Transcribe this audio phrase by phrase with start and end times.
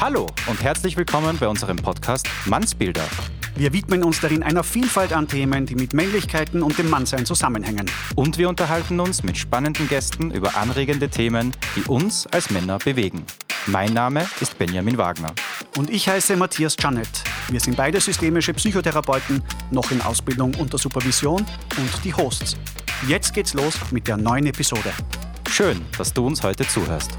[0.00, 3.02] Hallo und herzlich willkommen bei unserem Podcast Mannsbilder.
[3.56, 7.90] Wir widmen uns darin einer Vielfalt an Themen, die mit Männlichkeiten und dem Mannsein zusammenhängen.
[8.14, 13.24] Und wir unterhalten uns mit spannenden Gästen über anregende Themen, die uns als Männer bewegen.
[13.66, 15.34] Mein Name ist Benjamin Wagner.
[15.76, 17.24] Und ich heiße Matthias Janet.
[17.50, 19.42] Wir sind beide systemische Psychotherapeuten,
[19.72, 21.44] noch in Ausbildung unter Supervision
[21.76, 22.56] und die Hosts.
[23.08, 24.92] Jetzt geht's los mit der neuen Episode.
[25.50, 27.18] Schön, dass du uns heute zuhörst.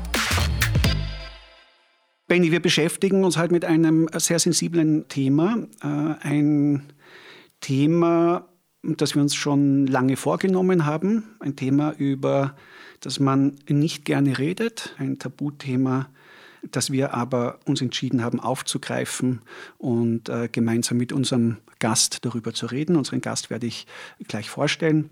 [2.29, 5.67] Benny, wir beschäftigen uns halt mit einem sehr sensiblen Thema.
[5.81, 5.87] Äh,
[6.21, 6.83] ein
[7.59, 8.47] Thema,
[8.83, 11.23] das wir uns schon lange vorgenommen haben.
[11.39, 12.55] Ein Thema, über
[12.99, 14.93] das man nicht gerne redet.
[14.99, 16.07] Ein Tabuthema,
[16.69, 19.41] das wir aber uns entschieden haben aufzugreifen
[19.79, 22.95] und äh, gemeinsam mit unserem Gast darüber zu reden.
[22.95, 23.87] Unseren Gast werde ich
[24.27, 25.09] gleich vorstellen.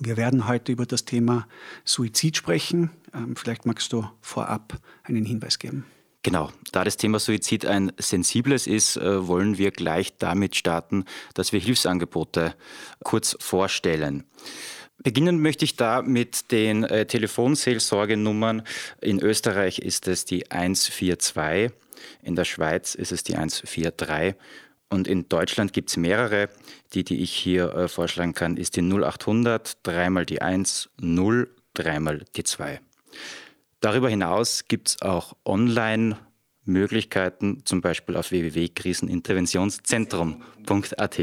[0.00, 1.46] Wir werden heute über das Thema
[1.84, 2.90] Suizid sprechen.
[3.14, 5.84] Ähm, vielleicht magst du vorab einen Hinweis geben.
[6.24, 11.04] Genau, da das Thema Suizid ein sensibles ist, äh, wollen wir gleich damit starten,
[11.34, 12.54] dass wir Hilfsangebote
[13.04, 14.24] kurz vorstellen.
[15.02, 18.62] Beginnen möchte ich da mit den äh, Telefonseelsorgenummern.
[19.02, 21.70] In Österreich ist es die 142,
[22.22, 24.34] in der Schweiz ist es die 143
[24.88, 26.48] und in Deutschland gibt es mehrere.
[26.94, 32.24] Die, die ich hier äh, vorschlagen kann, ist die 0800, dreimal die 1, 0, dreimal
[32.34, 32.80] die 2.
[33.84, 41.20] Darüber hinaus gibt es auch Online-Möglichkeiten, zum Beispiel auf www.kriseninterventionszentrum.at.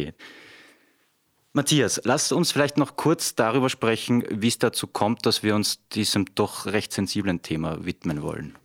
[1.53, 5.87] Matthias, lass uns vielleicht noch kurz darüber sprechen, wie es dazu kommt, dass wir uns
[5.87, 8.55] diesem doch recht sensiblen Thema widmen wollen.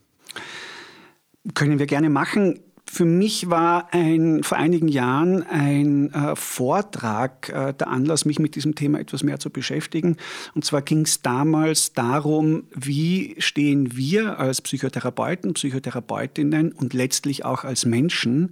[1.55, 2.61] Können wir gerne machen.
[2.89, 8.55] Für mich war ein, vor einigen Jahren ein äh, Vortrag äh, der Anlass, mich mit
[8.55, 10.17] diesem Thema etwas mehr zu beschäftigen.
[10.55, 17.65] Und zwar ging es damals darum, wie stehen wir als Psychotherapeuten, Psychotherapeutinnen und letztlich auch
[17.65, 18.51] als Menschen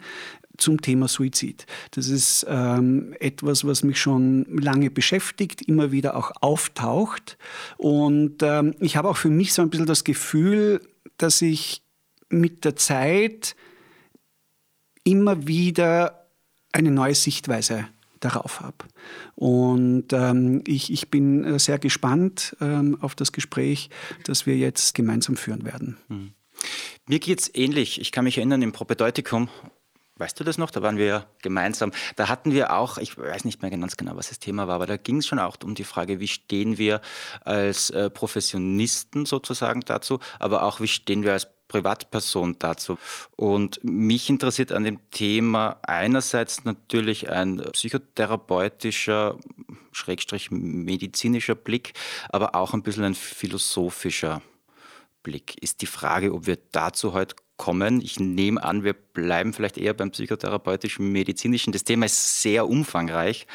[0.56, 1.66] zum Thema Suizid.
[1.92, 7.38] Das ist ähm, etwas, was mich schon lange beschäftigt, immer wieder auch auftaucht.
[7.76, 10.80] Und ähm, ich habe auch für mich so ein bisschen das Gefühl,
[11.16, 11.82] dass ich
[12.28, 13.56] mit der Zeit
[15.04, 16.26] immer wieder
[16.72, 17.86] eine neue Sichtweise
[18.20, 18.76] darauf habe.
[19.34, 23.90] Und ähm, ich, ich bin sehr gespannt ähm, auf das Gespräch,
[24.24, 25.98] das wir jetzt gemeinsam führen werden.
[26.08, 26.32] Mhm.
[27.06, 28.00] Mir geht es ähnlich.
[28.00, 29.48] Ich kann mich erinnern, im Propedeutikum
[30.16, 30.70] Weißt du das noch?
[30.70, 31.90] Da waren wir gemeinsam.
[32.14, 34.86] Da hatten wir auch, ich weiß nicht mehr ganz genau, was das Thema war, aber
[34.86, 37.00] da ging es schon auch um die Frage, wie stehen wir
[37.40, 42.98] als äh, Professionisten sozusagen dazu, aber auch wie stehen wir als Privatperson dazu.
[43.36, 49.38] Und mich interessiert an dem Thema einerseits natürlich ein psychotherapeutischer,
[49.92, 51.94] schrägstrich medizinischer Blick,
[52.28, 54.42] aber auch ein bisschen ein philosophischer
[55.22, 55.60] Blick.
[55.62, 58.00] Ist die Frage, ob wir dazu heute kommen.
[58.00, 61.72] Ich nehme an, wir bleiben vielleicht eher beim psychotherapeutischen, medizinischen.
[61.72, 63.46] Das Thema ist sehr umfangreich.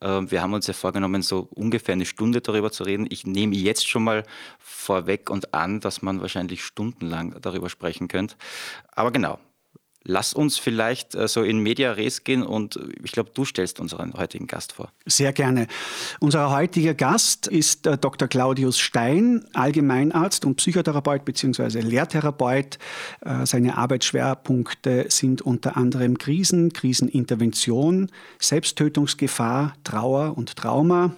[0.00, 3.06] Ähm, wir haben uns ja vorgenommen, so ungefähr eine Stunde darüber zu reden.
[3.10, 4.24] Ich nehme jetzt schon mal
[4.58, 8.36] vorweg und an, dass man wahrscheinlich stundenlang darüber sprechen könnte.
[8.92, 9.38] Aber genau,
[10.04, 14.12] Lass uns vielleicht äh, so in Media Res gehen und ich glaube, du stellst unseren
[14.14, 14.92] heutigen Gast vor.
[15.06, 15.66] Sehr gerne.
[16.20, 18.28] Unser heutiger Gast ist äh, Dr.
[18.28, 21.80] Claudius Stein, Allgemeinarzt und Psychotherapeut bzw.
[21.80, 22.78] Lehrtherapeut.
[23.22, 31.14] Äh, seine Arbeitsschwerpunkte sind unter anderem Krisen, Krisenintervention, Selbsttötungsgefahr, Trauer und Trauma,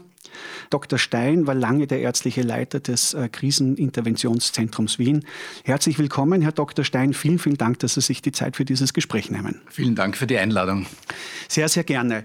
[0.71, 0.99] Dr.
[0.99, 5.25] Stein war lange der ärztliche Leiter des äh, Kriseninterventionszentrums Wien.
[5.65, 6.85] Herzlich willkommen, Herr Dr.
[6.85, 7.15] Stein.
[7.15, 9.61] Vielen, vielen Dank, dass Sie sich die Zeit für dieses Gespräch nehmen.
[9.69, 10.87] Vielen Dank für die Einladung.
[11.49, 12.25] Sehr, sehr gerne.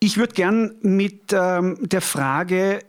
[0.00, 2.80] Ich würde gern mit ähm, der Frage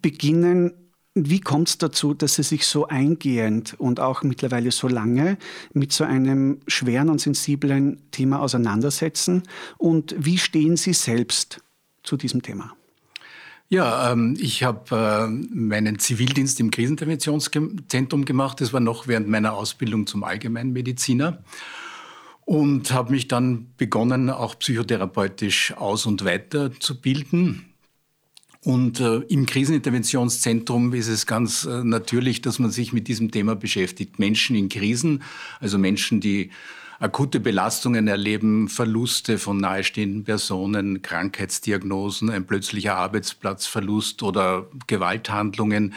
[0.00, 0.72] beginnen,
[1.14, 5.36] wie kommt es dazu, dass Sie sich so eingehend und auch mittlerweile so lange
[5.74, 9.42] mit so einem schweren und sensiblen Thema auseinandersetzen?
[9.76, 11.60] Und wie stehen Sie selbst
[12.02, 12.74] zu diesem Thema?
[13.72, 18.60] Ja, ähm, ich habe äh, meinen Zivildienst im Kriseninterventionszentrum gemacht.
[18.60, 21.42] Das war noch während meiner Ausbildung zum Allgemeinmediziner.
[22.44, 27.72] Und habe mich dann begonnen, auch psychotherapeutisch aus- und weiterzubilden.
[28.62, 33.56] Und äh, im Kriseninterventionszentrum ist es ganz äh, natürlich, dass man sich mit diesem Thema
[33.56, 34.18] beschäftigt.
[34.18, 35.22] Menschen in Krisen,
[35.60, 36.50] also Menschen, die
[37.02, 45.94] akute Belastungen erleben, Verluste von nahestehenden Personen, Krankheitsdiagnosen, ein plötzlicher Arbeitsplatzverlust oder Gewalthandlungen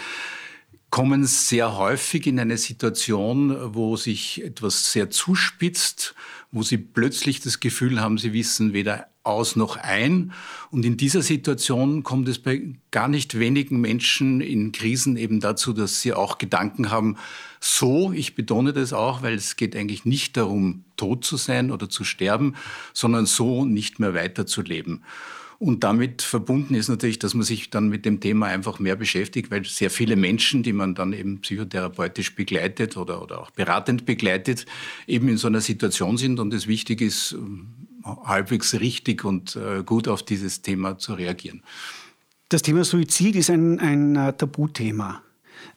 [0.96, 6.16] kommen sehr häufig in eine Situation, wo sich etwas sehr zuspitzt,
[6.54, 10.32] wo sie plötzlich das Gefühl haben, sie wissen weder aus noch ein.
[10.72, 15.74] Und in dieser Situation kommt es bei gar nicht wenigen Menschen in Krisen eben dazu,
[15.74, 17.18] dass sie auch Gedanken haben,
[17.60, 21.90] so, ich betone das auch, weil es geht eigentlich nicht darum, tot zu sein oder
[21.90, 22.56] zu sterben,
[22.94, 25.04] sondern so nicht mehr weiterzuleben.
[25.58, 29.52] Und damit verbunden ist natürlich, dass man sich dann mit dem Thema einfach mehr beschäftigt,
[29.52, 34.66] weil sehr viele Menschen, die man dann eben psychotherapeutisch begleitet oder, oder auch beratend begleitet,
[35.08, 37.36] eben in so einer Situation sind und es wichtig ist,
[38.06, 41.64] halbwegs richtig und äh, gut auf dieses Thema zu reagieren.
[42.50, 45.25] Das Thema Suizid ist ein, ein äh, Tabuthema.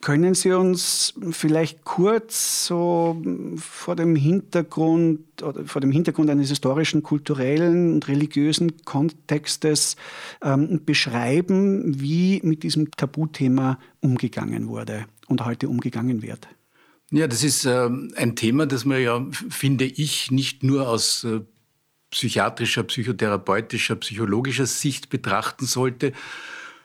[0.01, 3.21] Können Sie uns vielleicht kurz so
[3.57, 9.97] vor dem Hintergrund oder vor dem Hintergrund eines historischen, kulturellen und religiösen Kontextes
[10.41, 16.47] ähm, beschreiben, wie mit diesem Tabuthema umgegangen wurde und heute umgegangen wird?
[17.11, 21.41] Ja, das ist äh, ein Thema, das man ja, finde ich, nicht nur aus äh,
[22.11, 26.13] psychiatrischer, psychotherapeutischer, psychologischer Sicht betrachten sollte,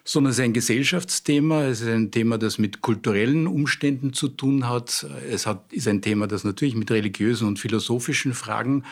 [0.06, 4.68] sondern es ist ein Gesellschaftsthema, es ist ein Thema, das mit kulturellen Umständen zu tun
[4.68, 8.84] hat, es hat, ist ein Thema, das natürlich mit religiösen und philosophischen Fragen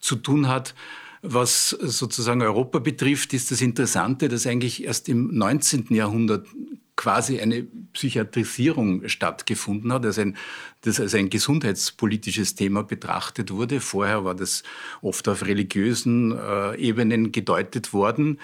[0.00, 0.74] zu tun hat.
[1.22, 5.86] Was sozusagen Europa betrifft, ist das Interessante, dass eigentlich erst im 19.
[5.90, 6.46] Jahrhundert
[6.96, 10.36] quasi eine Psychiatrisierung stattgefunden hat, dass ein,
[10.80, 13.80] das als ein gesundheitspolitisches Thema betrachtet wurde.
[13.80, 14.62] Vorher war das
[15.02, 18.38] oft auf religiösen äh, Ebenen gedeutet worden.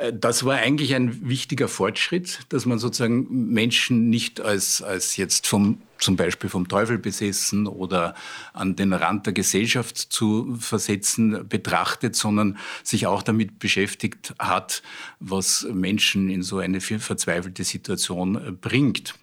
[0.00, 5.46] Äh, das war eigentlich ein wichtiger Fortschritt, dass man sozusagen Menschen nicht als, als jetzt
[5.46, 8.14] vom, zum Beispiel vom Teufel besessen oder
[8.52, 14.82] an den Rand der Gesellschaft zu versetzen betrachtet, sondern sich auch damit beschäftigt hat,
[15.20, 19.14] was Menschen in so eine verzweifelte Situation äh, bringt.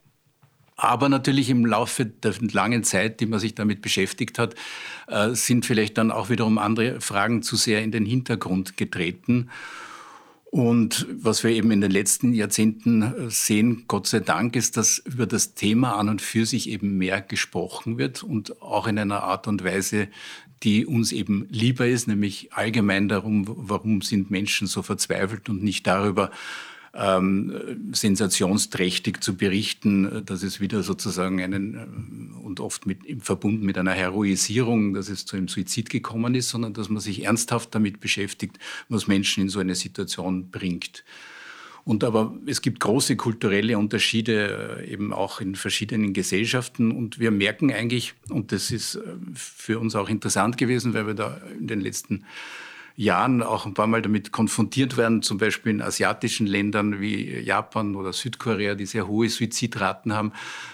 [0.80, 4.54] Aber natürlich im Laufe der langen Zeit, die man sich damit beschäftigt hat,
[5.08, 9.50] äh, sind vielleicht dann auch wiederum andere Fragen zu sehr in den Hintergrund getreten.
[10.50, 15.00] Und was wir eben in den letzten Jahrzehnten äh, sehen, Gott sei Dank, ist, dass
[15.00, 19.24] über das Thema an und für sich eben mehr gesprochen wird und auch in einer
[19.24, 20.08] Art und Weise,
[20.64, 25.86] die uns eben lieber ist, nämlich allgemein darum, warum sind Menschen so verzweifelt und nicht
[25.86, 26.32] darüber,
[26.98, 33.78] ähm, sensationsträchtig zu berichten, dass es wieder sozusagen einen äh, und oft mit, verbunden mit
[33.78, 38.00] einer Heroisierung, dass es zu einem Suizid gekommen ist, sondern dass man sich ernsthaft damit
[38.00, 38.58] beschäftigt,
[38.90, 41.04] was Menschen in so eine Situation bringt.
[41.88, 46.92] Und aber es gibt große kulturelle Unterschiede äh, eben auch in verschiedenen Gesellschaften.
[46.92, 49.02] Und wir merken eigentlich, und das ist äh,
[49.34, 52.26] für uns auch interessant gewesen, weil wir da in den letzten
[53.44, 58.12] auch ein paar Mal damit konfrontiert werden, zum Beispiel in asiatischen Ländern wie Japan oder
[58.12, 60.34] Südkorea, die sehr hohe Suizidraten haben,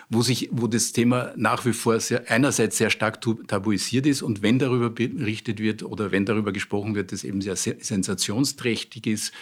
[0.10, 4.42] wo, sich, wo das Thema nach wie vor sehr, einerseits sehr stark tabuisiert ist und
[4.42, 9.34] wenn darüber berichtet wird oder wenn darüber gesprochen wird, das eben sehr sensationsträchtig ist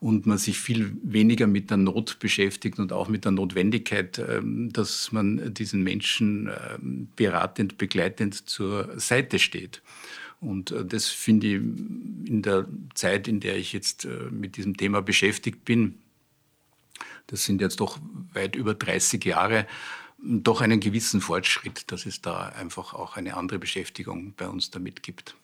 [0.00, 4.72] und man sich viel weniger mit der Not beschäftigt und auch mit der Notwendigkeit, ähm,
[4.72, 9.80] dass man diesen Menschen ähm, beratend, begleitend zur Seite steht.
[10.40, 14.76] Und äh, das finde ich in der Zeit, in der ich jetzt äh, mit diesem
[14.76, 15.98] Thema beschäftigt bin,
[17.26, 17.98] das sind jetzt doch
[18.32, 19.66] weit über 30 Jahre,
[20.18, 25.02] doch einen gewissen Fortschritt, dass es da einfach auch eine andere Beschäftigung bei uns damit
[25.02, 25.36] gibt.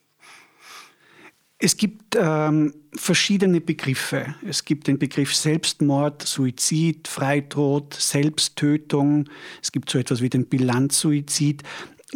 [1.64, 4.34] Es gibt ähm, verschiedene Begriffe.
[4.44, 9.28] Es gibt den Begriff Selbstmord, Suizid, Freitod, Selbsttötung.
[9.62, 11.62] Es gibt so etwas wie den Bilanzsuizid.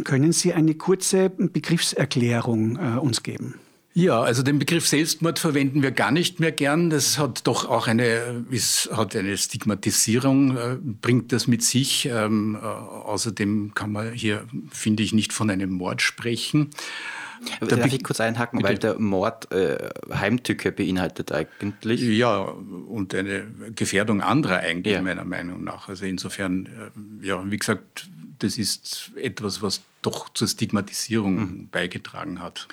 [0.05, 3.55] Können Sie eine kurze Begriffserklärung äh, uns geben?
[3.95, 6.91] Ja, also den Begriff Selbstmord verwenden wir gar nicht mehr gern.
[6.91, 12.05] Das hat doch auch eine, ist, hat eine Stigmatisierung, äh, bringt das mit sich.
[12.05, 16.69] Ähm, äh, außerdem kann man hier, finde ich, nicht von einem Mord sprechen.
[17.61, 18.69] Da Darf ich kurz einhaken, bitte?
[18.69, 22.01] weil der Mord äh, Heimtücke beinhaltet eigentlich?
[22.03, 25.03] Ja, und eine Gefährdung anderer eigentlich, ja.
[25.03, 25.89] meiner Meinung nach.
[25.89, 26.67] Also insofern,
[27.23, 31.69] äh, ja, wie gesagt, das ist etwas, was doch zur Stigmatisierung mhm.
[31.71, 32.69] beigetragen hat.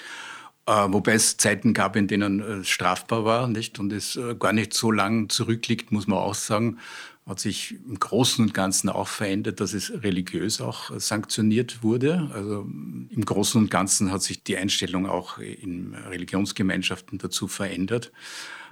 [0.66, 3.80] Äh, wobei es Zeiten gab, in denen es strafbar war, nicht?
[3.80, 6.80] Und es äh, gar nicht so lang zurückliegt, muss man auch sagen,
[7.26, 12.30] hat sich im Großen und Ganzen auch verändert, dass es religiös auch sanktioniert wurde.
[12.34, 18.12] Also im Großen und Ganzen hat sich die Einstellung auch in Religionsgemeinschaften dazu verändert.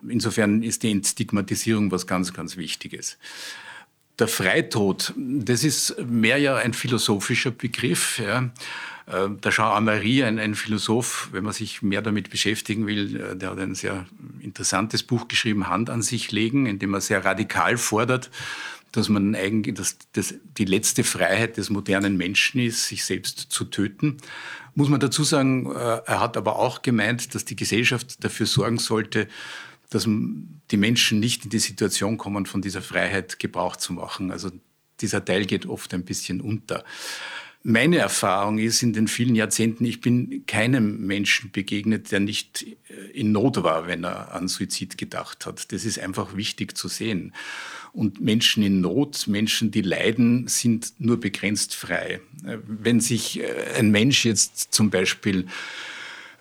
[0.07, 3.17] Insofern ist die Entstigmatisierung was ganz, ganz Wichtiges.
[4.21, 8.19] Der Freitod, das ist mehr ja ein philosophischer Begriff.
[8.19, 8.51] Ja.
[9.07, 13.35] Äh, der Jean Amary, ein, ein, Philosoph, wenn man sich mehr damit beschäftigen will, äh,
[13.35, 14.05] der hat ein sehr
[14.39, 18.29] interessantes Buch geschrieben, Hand an sich legen, in dem er sehr radikal fordert,
[18.91, 23.65] dass man eigentlich dass, dass die letzte Freiheit des modernen Menschen ist, sich selbst zu
[23.65, 24.17] töten.
[24.75, 28.77] Muss man dazu sagen, äh, er hat aber auch gemeint, dass die Gesellschaft dafür sorgen
[28.77, 29.27] sollte,
[29.91, 34.31] dass die Menschen nicht in die Situation kommen, von dieser Freiheit Gebrauch zu machen.
[34.31, 34.49] Also
[35.01, 36.83] dieser Teil geht oft ein bisschen unter.
[37.63, 43.11] Meine Erfahrung ist in den vielen Jahrzehnten, ich bin keinem Menschen begegnet, der nicht äh,
[43.11, 45.71] in Not war, wenn er an Suizid gedacht hat.
[45.71, 47.33] Das ist einfach wichtig zu sehen.
[47.93, 52.21] Und Menschen in Not, Menschen, die leiden, sind nur begrenzt frei.
[52.43, 55.45] Äh, wenn sich äh, ein Mensch jetzt zum Beispiel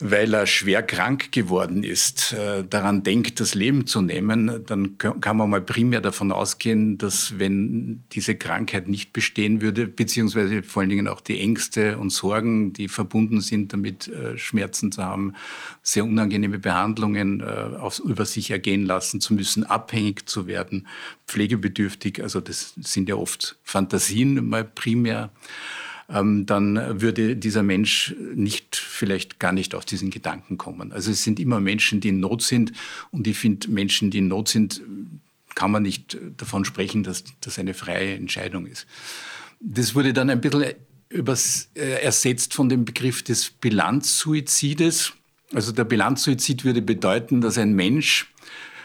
[0.00, 5.36] weil er schwer krank geworden ist, äh, daran denkt, das Leben zu nehmen, dann kann
[5.36, 10.90] man mal primär davon ausgehen, dass wenn diese Krankheit nicht bestehen würde, beziehungsweise vor allen
[10.90, 15.34] Dingen auch die Ängste und Sorgen, die verbunden sind, damit äh, Schmerzen zu haben,
[15.82, 20.86] sehr unangenehme Behandlungen äh, auf, über sich ergehen lassen zu müssen, abhängig zu werden,
[21.26, 25.30] pflegebedürftig, also das sind ja oft Fantasien mal primär
[26.12, 30.92] ähm, dann würde dieser Mensch nicht, vielleicht gar nicht auf diesen Gedanken kommen.
[30.92, 32.72] Also es sind immer Menschen, die in Not sind
[33.10, 34.82] und ich finde, Menschen, die in Not sind,
[35.54, 38.86] kann man nicht davon sprechen, dass das eine freie Entscheidung ist.
[39.60, 40.74] Das wurde dann ein bisschen
[41.08, 45.12] übers, äh, ersetzt von dem Begriff des Bilanzsuizides.
[45.52, 48.32] Also der Bilanzsuizid würde bedeuten, dass ein Mensch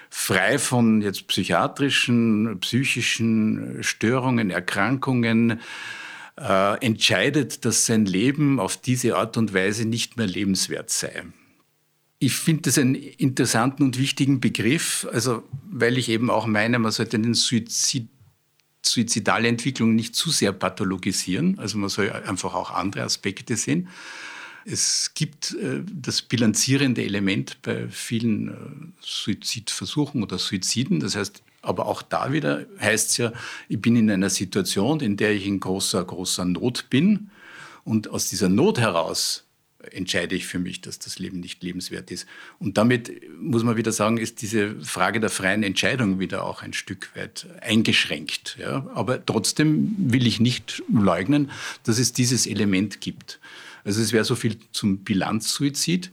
[0.10, 5.60] frei von jetzt psychiatrischen, psychischen Störungen, Erkrankungen,
[6.38, 11.24] äh, entscheidet, dass sein Leben auf diese Art und Weise nicht mehr lebenswert sei.
[12.20, 16.92] Ich finde das einen interessanten und wichtigen Begriff, also weil ich eben auch meine, man
[16.92, 18.10] sollte den Suizid
[18.88, 21.58] suizidale Entwicklung nicht zu sehr pathologisieren.
[21.58, 23.90] Also man soll einfach auch andere Aspekte sehen.
[24.64, 28.54] Es gibt äh, das bilanzierende Element bei vielen äh,
[29.00, 31.00] Suizidversuchen oder Suiziden.
[31.00, 33.34] Das heißt, aber auch da wieder heißt es ja,
[33.68, 37.32] ich bin in einer Situation, in der ich in großer, großer Not bin.
[37.84, 39.46] Und aus dieser Not heraus
[39.92, 42.26] entscheide ich für mich, dass das Leben nicht lebenswert ist.
[42.60, 46.74] Und damit muss man wieder sagen, ist diese Frage der freien Entscheidung wieder auch ein
[46.74, 48.58] Stück weit eingeschränkt.
[48.60, 48.90] Ja?
[48.94, 51.52] Aber trotzdem will ich nicht leugnen,
[51.84, 53.40] dass es dieses Element gibt.
[53.84, 56.12] Also es wäre so viel zum Bilanzsuizid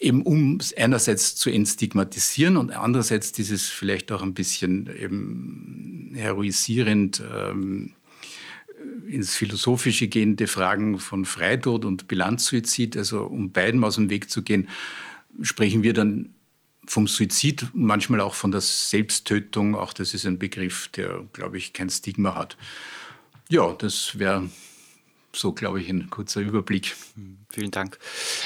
[0.00, 7.94] eben um einerseits zu entstigmatisieren und andererseits dieses vielleicht auch ein bisschen eben heroisierend ähm,
[9.08, 14.42] ins Philosophische gehende Fragen von Freitod und Bilanzsuizid, also um beiden aus dem Weg zu
[14.42, 14.68] gehen,
[15.42, 16.30] sprechen wir dann
[16.86, 19.74] vom Suizid, manchmal auch von der Selbsttötung.
[19.74, 22.56] Auch das ist ein Begriff, der, glaube ich, kein Stigma hat.
[23.50, 24.48] Ja, das wäre
[25.32, 26.96] so, glaube ich, ein kurzer Überblick.
[27.50, 27.98] Vielen Dank.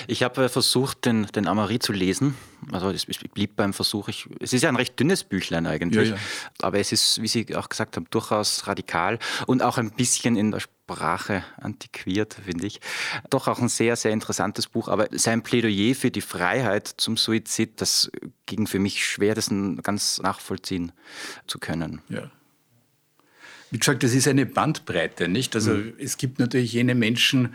[0.06, 2.34] Ich habe äh, versucht, den, den Amari zu lesen.
[2.70, 4.08] Also es blieb beim Versuch.
[4.08, 6.10] Ich, es ist ja ein recht dünnes Büchlein eigentlich.
[6.10, 6.20] Ja, ja.
[6.60, 10.50] Aber es ist, wie Sie auch gesagt haben, durchaus radikal und auch ein bisschen in
[10.50, 12.80] der Sprache antiquiert, finde ich.
[13.30, 14.88] Doch auch ein sehr, sehr interessantes Buch.
[14.88, 18.10] Aber sein Plädoyer für die Freiheit zum Suizid, das
[18.46, 19.50] ging für mich schwer, das
[19.82, 20.92] ganz nachvollziehen
[21.46, 22.02] zu können.
[22.08, 22.30] Ja.
[23.72, 25.54] Wie gesagt, das ist eine Bandbreite, nicht?
[25.56, 25.94] Also mhm.
[25.98, 27.54] es gibt natürlich jene Menschen,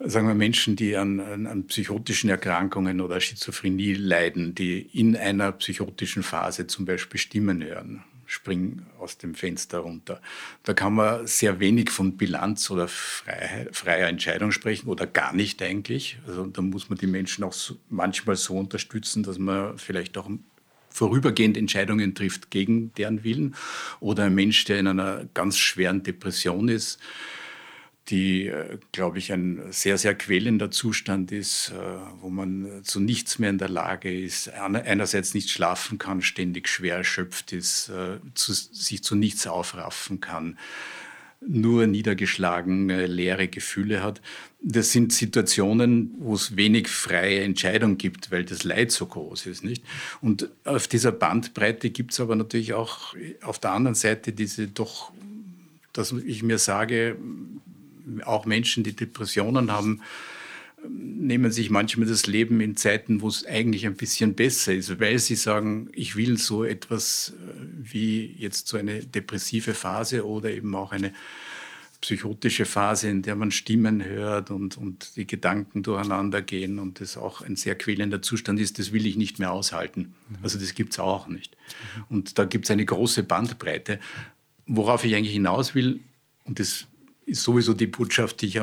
[0.00, 5.52] sagen wir Menschen, die an, an, an, psychotischen Erkrankungen oder Schizophrenie leiden, die in einer
[5.52, 10.20] psychotischen Phase zum Beispiel Stimmen hören, springen aus dem Fenster runter.
[10.64, 16.18] Da kann man sehr wenig von Bilanz oder freier Entscheidung sprechen oder gar nicht eigentlich.
[16.26, 20.28] Also da muss man die Menschen auch so, manchmal so unterstützen, dass man vielleicht auch
[20.90, 23.54] vorübergehend Entscheidungen trifft gegen deren Willen
[24.00, 26.98] oder ein Mensch, der in einer ganz schweren Depression ist,
[28.08, 31.74] die, äh, glaube ich, ein sehr, sehr quälender Zustand ist, äh,
[32.20, 36.96] wo man zu nichts mehr in der Lage ist, einerseits nicht schlafen kann, ständig schwer
[36.96, 40.58] erschöpft ist, äh, zu, sich zu nichts aufraffen kann,
[41.40, 44.20] nur niedergeschlagene, leere Gefühle hat.
[44.62, 49.64] Das sind Situationen, wo es wenig freie Entscheidung gibt, weil das Leid so groß ist.
[49.64, 49.82] Nicht?
[50.20, 55.12] Und auf dieser Bandbreite gibt es aber natürlich auch auf der anderen Seite diese doch,
[55.92, 57.16] dass ich mir sage,
[58.24, 60.02] auch Menschen, die Depressionen haben,
[60.88, 65.18] nehmen sich manchmal das Leben in Zeiten, wo es eigentlich ein bisschen besser ist, weil
[65.18, 70.74] sie sagen, ich will so etwas äh, wie jetzt so eine depressive Phase oder eben
[70.74, 71.12] auch eine
[72.00, 77.16] psychotische Phase, in der man Stimmen hört und, und die Gedanken durcheinander gehen und das
[77.16, 80.14] auch ein sehr quälender Zustand ist, das will ich nicht mehr aushalten.
[80.28, 80.36] Mhm.
[80.42, 81.56] Also das gibt es auch nicht.
[82.08, 84.00] Und da gibt es eine große Bandbreite.
[84.66, 86.00] Worauf ich eigentlich hinaus will,
[86.44, 86.86] und das
[87.26, 88.60] ist sowieso die Botschaft, die ich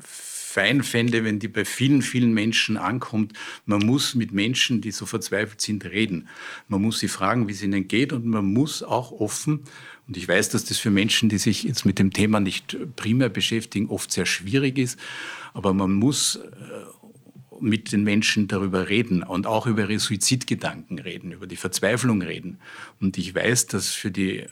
[0.00, 3.32] fein fände, wenn die bei vielen, vielen Menschen ankommt.
[3.64, 6.28] Man muss mit Menschen, die so verzweifelt sind, reden.
[6.68, 9.60] Man muss sie fragen, wie es ihnen geht und man muss auch offen
[10.08, 13.28] und ich weiß, dass das für Menschen, die sich jetzt mit dem Thema nicht primär
[13.28, 14.98] beschäftigen, oft sehr schwierig ist.
[15.52, 16.40] Aber man muss äh,
[17.60, 22.58] mit den Menschen darüber reden und auch über ihre Suizidgedanken reden, über die Verzweiflung reden.
[23.00, 24.46] Und ich weiß, dass für die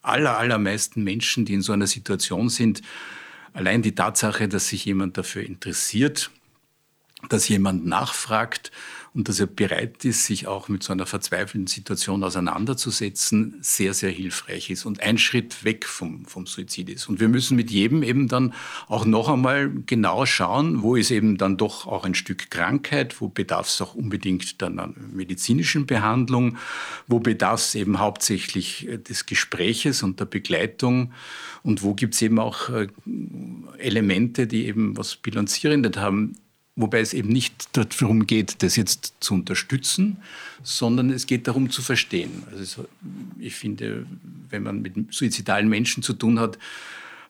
[0.00, 2.80] aller, allermeisten Menschen, die in so einer Situation sind,
[3.52, 6.30] allein die Tatsache, dass sich jemand dafür interessiert,
[7.28, 8.70] dass jemand nachfragt
[9.14, 14.10] und dass er bereit ist, sich auch mit so einer verzweifelten Situation auseinanderzusetzen, sehr, sehr
[14.10, 17.08] hilfreich ist und ein Schritt weg vom, vom Suizid ist.
[17.08, 18.54] Und wir müssen mit jedem eben dann
[18.86, 23.28] auch noch einmal genau schauen, wo ist eben dann doch auch ein Stück Krankheit, wo
[23.28, 26.56] bedarf es auch unbedingt dann an medizinischen Behandlung,
[27.06, 31.12] wo bedarf es eben hauptsächlich äh, des Gespräches und der Begleitung
[31.62, 32.88] und wo gibt es eben auch äh,
[33.78, 36.34] Elemente, die eben was Bilanzierendes haben
[36.80, 40.18] Wobei es eben nicht darum geht, das jetzt zu unterstützen,
[40.62, 42.44] sondern es geht darum zu verstehen.
[42.52, 42.86] Also
[43.40, 44.06] ich finde,
[44.48, 46.56] wenn man mit suizidalen Menschen zu tun hat,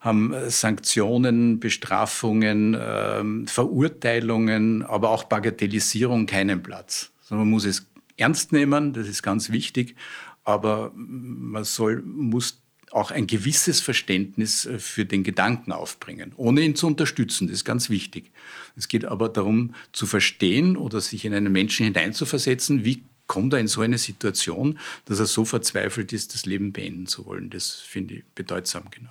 [0.00, 7.11] haben Sanktionen, Bestrafungen, ähm, Verurteilungen, aber auch Bagatellisierung keinen Platz.
[7.31, 7.87] man muss es
[8.19, 9.97] ernst nehmen, das ist ganz wichtig,
[10.45, 12.61] aber man soll, muss
[12.92, 17.49] auch ein gewisses Verständnis äh, für den Gedanken aufbringen, ohne ihn zu unterstützen.
[17.49, 18.30] Das ist ganz wichtig.
[18.76, 23.61] Es geht aber darum zu verstehen oder sich in einen Menschen hineinzuversetzen, wie kommt er
[23.61, 27.50] in so eine Situation, dass er so verzweifelt ist, das Leben beenden zu wollen.
[27.50, 29.11] Das finde ich bedeutsam, genau.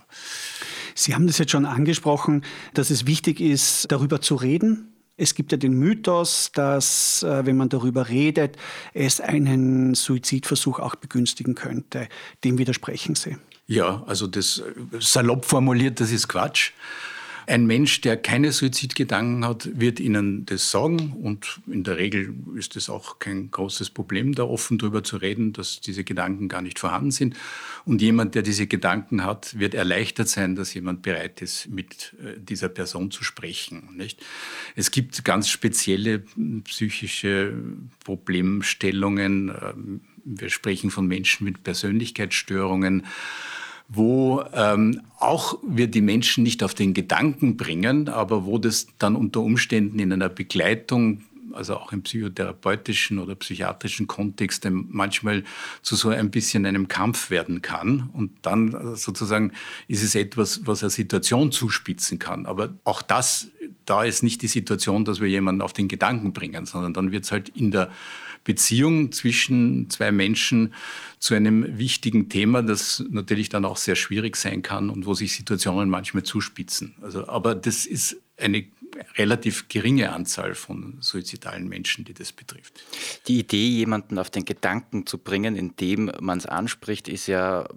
[0.96, 2.44] Sie haben das jetzt schon angesprochen,
[2.74, 7.58] dass es wichtig ist, darüber zu reden, es gibt ja den Mythos, dass, äh, wenn
[7.58, 8.56] man darüber redet,
[8.94, 12.08] es einen Suizidversuch auch begünstigen könnte.
[12.44, 13.36] Dem widersprechen Sie.
[13.68, 16.72] Ja, also das äh, salopp formuliert, das ist Quatsch.
[17.50, 22.76] Ein Mensch, der keine Suizidgedanken hat, wird Ihnen das sagen und in der Regel ist
[22.76, 26.78] es auch kein großes Problem, da offen darüber zu reden, dass diese Gedanken gar nicht
[26.78, 27.38] vorhanden sind.
[27.86, 32.38] Und jemand, der diese Gedanken hat, wird erleichtert sein, dass jemand bereit ist, mit äh,
[32.38, 33.96] dieser Person zu sprechen.
[33.96, 34.26] Nicht?
[34.76, 36.26] Es gibt ganz spezielle
[36.66, 37.54] psychische
[38.04, 39.50] Problemstellungen.
[39.50, 43.06] Ähm, wir sprechen von Menschen mit Persönlichkeitsstörungen
[43.90, 49.16] wo ähm, auch wir die Menschen nicht auf den Gedanken bringen, aber wo das dann
[49.16, 51.22] unter Umständen in einer Begleitung
[51.58, 55.44] also auch im psychotherapeutischen oder psychiatrischen Kontext manchmal
[55.82, 58.10] zu so ein bisschen einem Kampf werden kann.
[58.14, 59.52] Und dann sozusagen
[59.88, 62.46] ist es etwas, was eine Situation zuspitzen kann.
[62.46, 63.48] Aber auch das,
[63.86, 67.26] da ist nicht die Situation, dass wir jemanden auf den Gedanken bringen, sondern dann wird
[67.26, 67.90] es halt in der
[68.48, 70.74] Beziehung zwischen zwei Menschen
[71.20, 75.36] zu einem wichtigen Thema, das natürlich dann auch sehr schwierig sein kann und wo sich
[75.36, 76.96] Situationen manchmal zuspitzen.
[77.02, 78.66] Also, aber das ist eine
[79.18, 82.86] relativ geringe Anzahl von suizidalen Menschen, die das betrifft.
[83.28, 87.68] Die Idee, jemanden auf den Gedanken zu bringen, indem man es anspricht, ist ja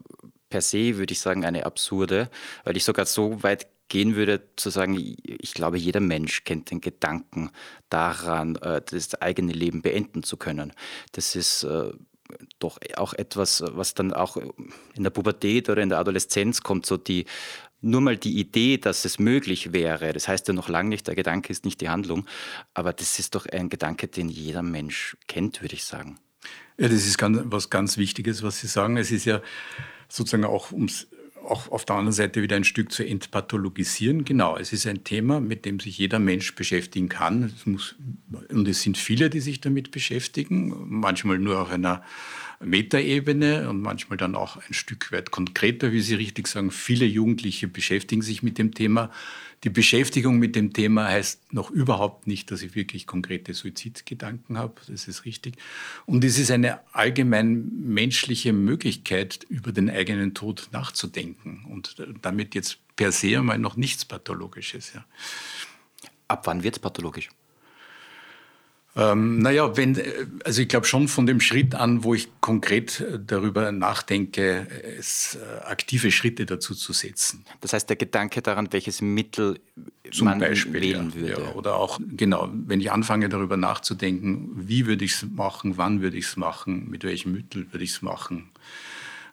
[0.51, 2.31] per se, würde ich sagen, eine absurde,
[2.63, 6.81] weil ich sogar so weit gehen würde, zu sagen, ich glaube, jeder Mensch kennt den
[6.81, 7.51] Gedanken
[7.91, 10.73] daran, äh, das eigene Leben beenden zu können.
[11.13, 11.91] Das ist äh,
[12.59, 14.39] doch auch etwas, was dann auch
[14.95, 17.27] in der Pubertät oder in der Adoleszenz kommt, so die
[17.83, 21.15] nur mal die Idee, dass es möglich wäre, das heißt ja noch lange nicht, der
[21.15, 22.27] Gedanke ist nicht die Handlung,
[22.75, 26.19] aber das ist doch ein Gedanke, den jeder Mensch kennt, würde ich sagen.
[26.77, 28.99] Ja, das ist ganz, was ganz Wichtiges, was Sie sagen.
[28.99, 29.41] Es ist ja
[30.09, 31.09] sozusagen auch ums
[31.45, 34.25] auch auf der anderen Seite wieder ein Stück zu entpathologisieren.
[34.25, 37.53] Genau, es ist ein Thema, mit dem sich jeder Mensch beschäftigen kann.
[37.57, 37.97] Es muss,
[38.49, 42.03] und es sind viele, die sich damit beschäftigen, manchmal nur auf einer
[42.63, 46.71] Metaebene und manchmal dann auch ein Stück weit konkreter, wie Sie richtig sagen.
[46.71, 49.11] Viele Jugendliche beschäftigen sich mit dem Thema.
[49.63, 54.81] Die Beschäftigung mit dem Thema heißt noch überhaupt nicht, dass ich wirklich konkrete Suizidgedanken habe.
[54.89, 55.57] Das ist richtig.
[56.07, 61.67] Und es ist eine allgemein menschliche Möglichkeit, über den eigenen Tod nachzudenken.
[61.69, 64.95] Und damit jetzt per se einmal noch nichts Pathologisches.
[64.95, 65.05] Ja.
[66.27, 67.29] Ab wann wird es pathologisch?
[68.97, 69.97] Ähm, naja, wenn,
[70.45, 74.67] also ich glaube schon von dem Schritt an, wo ich konkret äh, darüber nachdenke,
[74.99, 77.45] es äh, aktive Schritte dazu zu setzen.
[77.61, 79.61] Das heißt, der Gedanke daran, welches Mittel
[80.11, 81.43] Zum man Beispiel, wählen ja, würde.
[81.43, 86.03] Ja, oder auch, genau, wenn ich anfange darüber nachzudenken, wie würde ich es machen, wann
[86.03, 88.51] würde ich es machen, mit welchem Mittel würde ich es machen.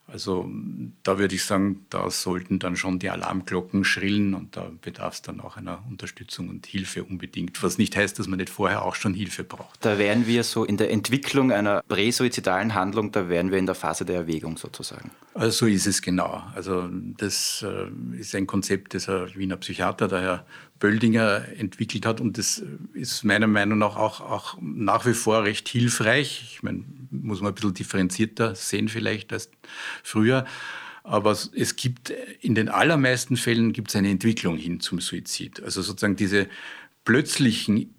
[0.08, 0.50] Also
[1.04, 5.22] da würde ich sagen, da sollten dann schon die Alarmglocken schrillen und da bedarf es
[5.22, 7.62] dann auch einer Unterstützung und Hilfe unbedingt.
[7.62, 9.84] Was nicht heißt, dass man nicht vorher auch schon Hilfe braucht.
[9.84, 13.76] Da wären wir so in der Entwicklung einer präsuizidalen Handlung, da wären wir in der
[13.76, 15.12] Phase der Erwägung sozusagen.
[15.34, 16.42] Also so ist es genau.
[16.56, 20.46] Also das äh, ist ein Konzept des Wiener Psychiater, der Herr
[20.80, 22.22] Böldinger entwickelt hat.
[22.22, 22.64] Und das
[22.94, 26.52] ist meiner Meinung nach auch, auch nach wie vor recht hilfreich.
[26.54, 29.50] Ich meine, muss man ein bisschen differenzierter sehen vielleicht als
[30.04, 30.46] früher.
[31.04, 32.10] Aber es gibt
[32.42, 35.64] in den allermeisten Fällen gibt es eine Entwicklung hin zum Suizid.
[35.64, 36.48] Also sozusagen diese
[37.06, 37.96] plötzlichen,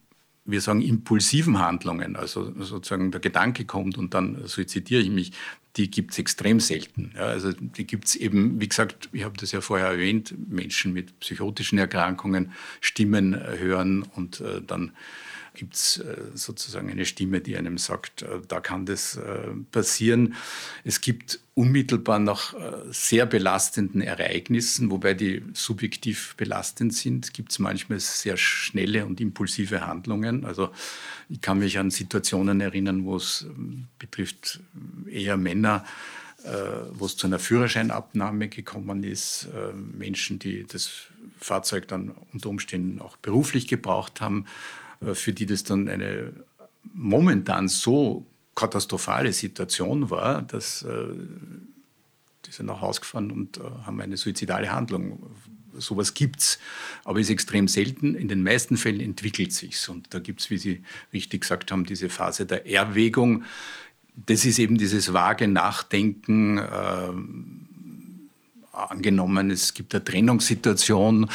[0.49, 5.33] wir sagen impulsiven Handlungen, also sozusagen der Gedanke kommt und dann suizidiere ich mich,
[5.77, 7.13] die gibt es extrem selten.
[7.15, 10.93] Ja, also die gibt es eben, wie gesagt, ich habe das ja vorher erwähnt, Menschen
[10.95, 14.93] mit psychotischen Erkrankungen, Stimmen hören und äh, dann
[15.55, 20.35] gibt es äh, sozusagen eine Stimme, die einem sagt, äh, da kann das äh, passieren.
[20.85, 22.55] Es gibt unmittelbar nach
[22.91, 29.87] sehr belastenden Ereignissen, wobei die subjektiv belastend sind, gibt es manchmal sehr schnelle und impulsive
[29.87, 30.45] Handlungen.
[30.45, 30.71] Also
[31.29, 34.61] ich kann mich an Situationen erinnern, wo es ähm, betrifft
[35.11, 35.85] eher Männer,
[36.93, 41.09] wo es zu einer Führerscheinabnahme gekommen ist, Menschen, die das
[41.41, 44.47] Fahrzeug dann unter Umständen auch beruflich gebraucht haben,
[45.01, 46.33] äh, für die das dann eine
[46.95, 48.27] momentan so
[48.59, 51.07] katastrophale Situation war, dass äh,
[52.45, 55.31] die sind nach Hause gefahren und äh, haben eine suizidale Handlung.
[55.75, 56.59] Sowas gibt es,
[57.05, 58.17] aber ist extrem selten.
[58.17, 61.85] In den meisten Fällen entwickelt sich Und da gibt es, wie Sie richtig gesagt haben,
[61.85, 63.45] diese Phase der Erwägung.
[64.15, 66.59] Das ist eben dieses vage Nachdenken.
[66.59, 67.13] Äh,
[68.73, 71.29] angenommen, es gibt eine Trennungssituation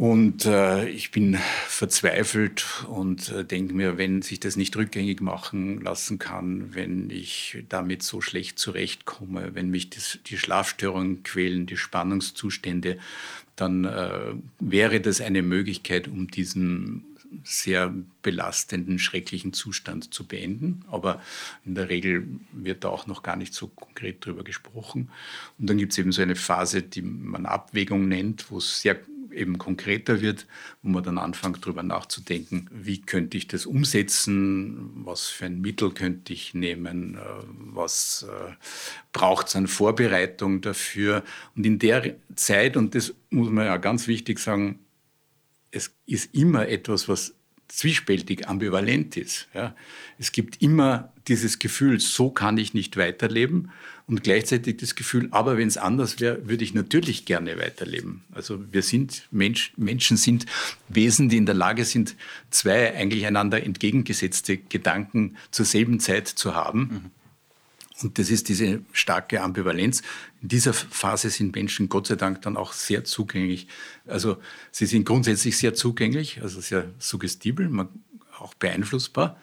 [0.00, 1.36] und äh, ich bin
[1.66, 7.62] verzweifelt und äh, denke mir, wenn sich das nicht rückgängig machen lassen kann, wenn ich
[7.68, 12.98] damit so schlecht zurechtkomme, wenn mich das, die Schlafstörungen quälen, die Spannungszustände,
[13.56, 17.04] dann äh, wäre das eine Möglichkeit, um diesen
[17.44, 20.82] sehr belastenden, schrecklichen Zustand zu beenden.
[20.90, 21.20] Aber
[21.66, 25.10] in der Regel wird da auch noch gar nicht so konkret drüber gesprochen.
[25.58, 28.98] Und dann gibt es eben so eine Phase, die man Abwägung nennt, wo es sehr
[29.32, 30.46] eben konkreter wird,
[30.82, 35.92] wo man dann anfängt darüber nachzudenken, wie könnte ich das umsetzen, was für ein Mittel
[35.92, 37.20] könnte ich nehmen, äh,
[37.72, 38.52] was äh,
[39.12, 41.22] braucht es an Vorbereitung dafür.
[41.56, 44.80] Und in der Zeit, und das muss man ja ganz wichtig sagen,
[45.70, 47.34] es ist immer etwas, was
[47.72, 49.48] zwiespältig, ambivalent ist.
[49.54, 49.74] Ja.
[50.18, 53.70] Es gibt immer dieses Gefühl, so kann ich nicht weiterleben
[54.06, 58.24] und gleichzeitig das Gefühl, aber wenn es anders wäre, würde ich natürlich gerne weiterleben.
[58.32, 60.46] Also wir sind Mensch, Menschen sind
[60.88, 62.16] Wesen, die in der Lage sind,
[62.50, 66.80] zwei eigentlich einander entgegengesetzte Gedanken zur selben Zeit zu haben.
[66.80, 67.19] Mhm.
[68.02, 70.02] Und das ist diese starke Ambivalenz.
[70.42, 73.68] In dieser Phase sind Menschen Gott sei Dank dann auch sehr zugänglich.
[74.06, 74.38] Also
[74.70, 77.70] sie sind grundsätzlich sehr zugänglich, also sehr suggestibel,
[78.38, 79.38] auch beeinflussbar.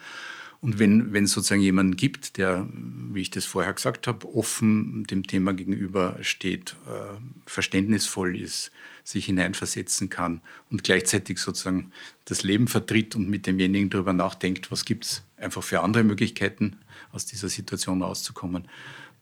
[0.60, 5.04] Und wenn, wenn es sozusagen jemanden gibt, der, wie ich das vorher gesagt habe, offen
[5.04, 7.16] dem Thema gegenüber steht, äh,
[7.46, 8.72] verständnisvoll ist,
[9.04, 11.92] sich hineinversetzen kann und gleichzeitig sozusagen
[12.24, 16.78] das Leben vertritt und mit demjenigen darüber nachdenkt, was gibt es einfach für andere Möglichkeiten,
[17.12, 18.68] aus dieser Situation rauszukommen,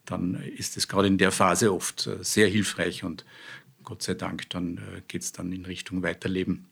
[0.06, 3.24] dann ist es gerade in der Phase oft äh, sehr hilfreich und
[3.84, 6.64] Gott sei Dank, dann äh, geht es dann in Richtung Weiterleben.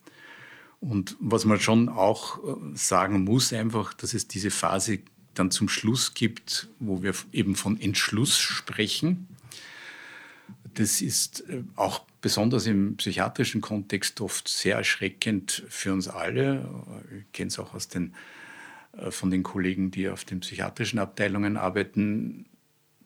[0.80, 5.00] Und was man schon auch äh, sagen muss, einfach, dass es diese Phase
[5.34, 9.26] dann zum Schluss gibt, wo wir eben von Entschluss sprechen.
[10.74, 16.68] Das ist auch besonders im psychiatrischen Kontext oft sehr erschreckend für uns alle.
[17.18, 18.14] Ich kenne es auch aus den,
[19.10, 22.46] von den Kollegen, die auf den psychiatrischen Abteilungen arbeiten.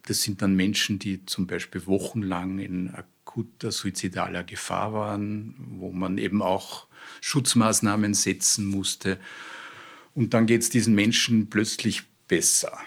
[0.07, 6.19] Das sind dann Menschen, die zum Beispiel wochenlang in akuter suizidaler Gefahr waren, wo man
[6.19, 6.87] eben auch
[7.21, 9.19] Schutzmaßnahmen setzen musste.
[10.15, 12.79] Und dann geht es diesen Menschen plötzlich besser.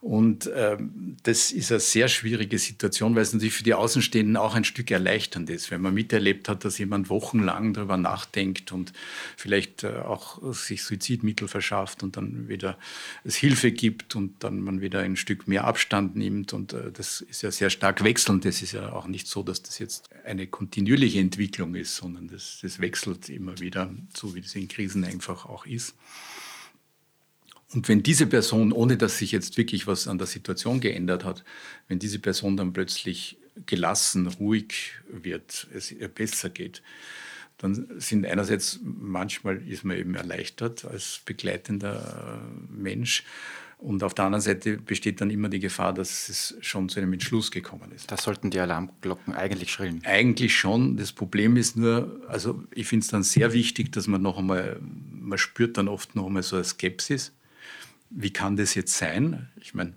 [0.00, 4.54] Und ähm, das ist eine sehr schwierige Situation, weil es natürlich für die Außenstehenden auch
[4.54, 8.92] ein Stück erleichternd ist, wenn man miterlebt hat, dass jemand wochenlang darüber nachdenkt und
[9.36, 12.78] vielleicht äh, auch sich Suizidmittel verschafft und dann wieder
[13.24, 16.52] es Hilfe gibt und dann man wieder ein Stück mehr Abstand nimmt.
[16.52, 18.44] Und äh, das ist ja sehr stark wechselnd.
[18.44, 22.60] Das ist ja auch nicht so, dass das jetzt eine kontinuierliche Entwicklung ist, sondern das,
[22.62, 25.94] das wechselt immer wieder, so wie das in Krisen einfach auch ist.
[27.74, 31.44] Und wenn diese Person, ohne dass sich jetzt wirklich was an der Situation geändert hat,
[31.86, 36.82] wenn diese Person dann plötzlich gelassen, ruhig wird, es ihr besser geht,
[37.58, 43.24] dann sind einerseits manchmal ist man eben erleichtert als begleitender äh, Mensch
[43.78, 47.12] und auf der anderen Seite besteht dann immer die Gefahr, dass es schon zu einem
[47.12, 48.10] Entschluss gekommen ist.
[48.10, 50.02] Da sollten die Alarmglocken eigentlich schrillen.
[50.04, 50.96] Eigentlich schon.
[50.96, 54.80] Das Problem ist nur, also ich finde es dann sehr wichtig, dass man noch einmal,
[54.80, 57.32] man spürt dann oft noch einmal so eine Skepsis
[58.10, 59.48] wie kann das jetzt sein?
[59.60, 59.94] Ich meine,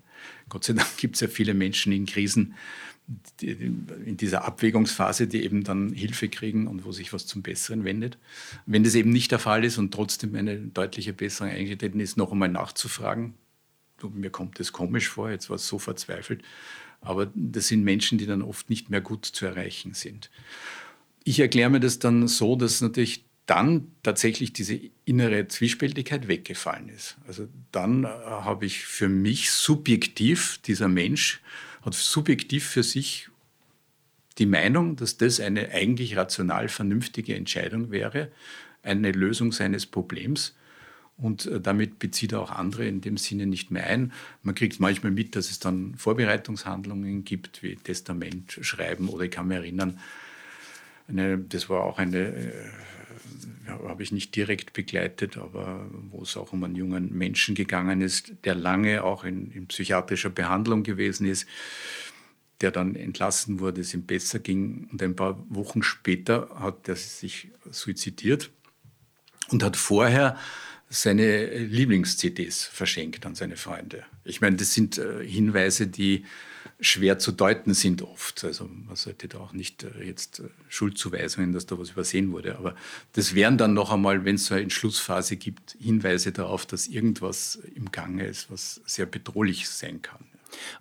[0.49, 2.55] Gott sei Dank gibt es ja viele Menschen in Krisen,
[3.41, 8.17] in dieser Abwägungsphase, die eben dann Hilfe kriegen und wo sich was zum Besseren wendet.
[8.65, 12.31] Wenn das eben nicht der Fall ist und trotzdem eine deutliche Besserung eingetreten ist, noch
[12.31, 13.33] einmal nachzufragen.
[14.13, 16.41] Mir kommt das komisch vor, jetzt war es so verzweifelt.
[17.01, 20.29] Aber das sind Menschen, die dann oft nicht mehr gut zu erreichen sind.
[21.23, 27.17] Ich erkläre mir das dann so, dass natürlich dann tatsächlich diese innere Zwiespältigkeit weggefallen ist.
[27.27, 31.41] Also dann äh, habe ich für mich subjektiv, dieser Mensch
[31.81, 33.27] hat subjektiv für sich
[34.37, 38.31] die Meinung, dass das eine eigentlich rational vernünftige Entscheidung wäre,
[38.83, 40.55] eine Lösung seines Problems.
[41.17, 44.13] Und äh, damit bezieht er auch andere in dem Sinne nicht mehr ein.
[44.43, 49.49] Man kriegt manchmal mit, dass es dann Vorbereitungshandlungen gibt, wie Testament schreiben oder ich kann
[49.49, 49.99] mich erinnern,
[51.09, 52.53] eine, das war auch eine äh,
[53.67, 58.33] habe ich nicht direkt begleitet, aber wo es auch um einen jungen Menschen gegangen ist,
[58.43, 61.47] der lange auch in, in psychiatrischer Behandlung gewesen ist,
[62.61, 64.87] der dann entlassen wurde, es ihm besser ging.
[64.91, 68.51] Und ein paar Wochen später hat er sich suizidiert
[69.49, 70.37] und hat vorher
[70.89, 74.03] seine Lieblings-CDs verschenkt an seine Freunde.
[74.25, 76.25] Ich meine, das sind äh, Hinweise, die
[76.81, 78.43] schwer zu deuten sind oft.
[78.43, 82.57] Also man sollte da auch nicht äh, jetzt äh, Schuldzuweisungen, dass da was übersehen wurde.
[82.57, 82.75] Aber
[83.13, 87.59] das wären dann noch einmal, wenn es so eine Schlussphase gibt, Hinweise darauf, dass irgendwas
[87.75, 90.25] im Gange ist, was sehr bedrohlich sein kann.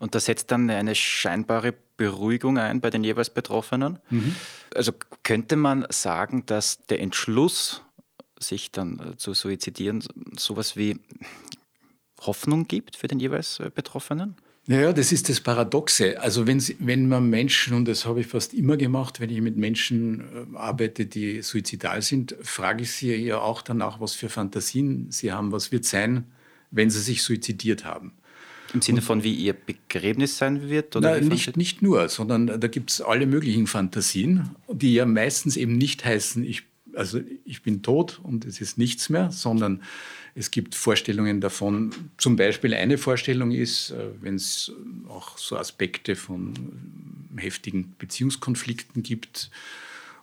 [0.00, 3.98] Und da setzt dann eine scheinbare Beruhigung ein bei den jeweils Betroffenen.
[4.08, 4.34] Mhm.
[4.74, 7.82] Also könnte man sagen, dass der Entschluss,
[8.38, 10.02] sich dann äh, zu suizidieren,
[10.36, 10.98] sowas wie
[12.22, 14.36] Hoffnung gibt für den jeweils Betroffenen?
[14.70, 16.20] Naja, das ist das Paradoxe.
[16.20, 19.56] Also wenn, wenn man Menschen, und das habe ich fast immer gemacht, wenn ich mit
[19.56, 25.10] Menschen äh, arbeite, die suizidal sind, frage ich sie ja auch danach, was für Fantasien
[25.10, 26.22] sie haben, was wird sein,
[26.70, 28.12] wenn sie sich suizidiert haben.
[28.72, 30.94] Im Sinne von, wie ihr Begräbnis sein wird?
[30.94, 35.56] Oder Nein, nicht, nicht nur, sondern da gibt es alle möglichen Fantasien, die ja meistens
[35.56, 36.62] eben nicht heißen, ich,
[36.94, 39.82] also ich bin tot und es ist nichts mehr, sondern
[40.34, 44.72] es gibt Vorstellungen davon, zum Beispiel eine Vorstellung ist, äh, wenn es
[45.08, 46.54] auch so Aspekte von
[47.36, 49.50] heftigen Beziehungskonflikten gibt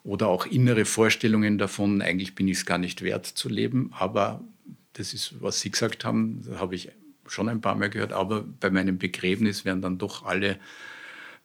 [0.04, 4.44] oder auch innere Vorstellungen davon, eigentlich bin ich es gar nicht wert zu leben, aber
[4.94, 6.90] das ist, was Sie gesagt haben, habe ich
[7.28, 10.58] schon ein paar Mal gehört, aber bei meinem Begräbnis werden dann doch alle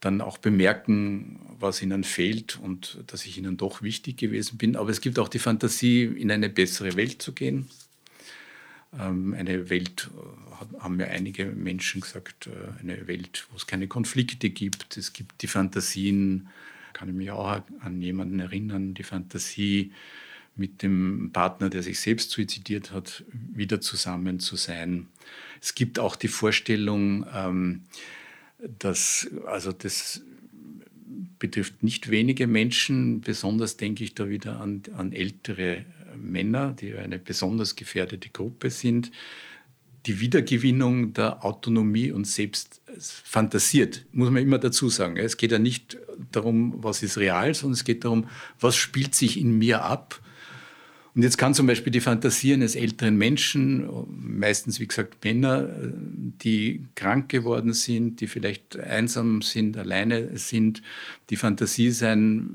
[0.03, 4.77] dann auch bemerken, was ihnen fehlt und dass ich ihnen doch wichtig gewesen bin.
[4.77, 7.71] Aber es gibt auch die Fantasie, in eine bessere Welt zu gehen.
[8.99, 13.87] Ähm, eine Welt, äh, haben mir einige Menschen gesagt, äh, eine Welt, wo es keine
[13.87, 14.97] Konflikte gibt.
[14.97, 16.49] Es gibt die Fantasien,
[16.95, 19.93] kann ich mich auch an jemanden erinnern, die Fantasie,
[20.55, 25.09] mit dem Partner, der sich selbst suizidiert hat, wieder zusammen zu sein.
[25.62, 27.85] Es gibt auch die Vorstellung, ähm,
[28.79, 30.22] dass, also das
[31.38, 35.85] betrifft nicht wenige Menschen, besonders denke ich da wieder an, an ältere
[36.16, 39.11] Männer, die eine besonders gefährdete Gruppe sind,
[40.07, 45.16] die Wiedergewinnung der Autonomie und selbst fantasiert, muss man immer dazu sagen.
[45.16, 45.96] Es geht ja nicht
[46.33, 50.20] darum, was ist real, sondern es geht darum, was spielt sich in mir ab.
[51.14, 56.87] Und jetzt kann zum Beispiel die Fantasie eines älteren Menschen, meistens wie gesagt Männer, die
[56.94, 60.83] krank geworden sind, die vielleicht einsam sind, alleine sind,
[61.29, 62.48] die Fantasie sein,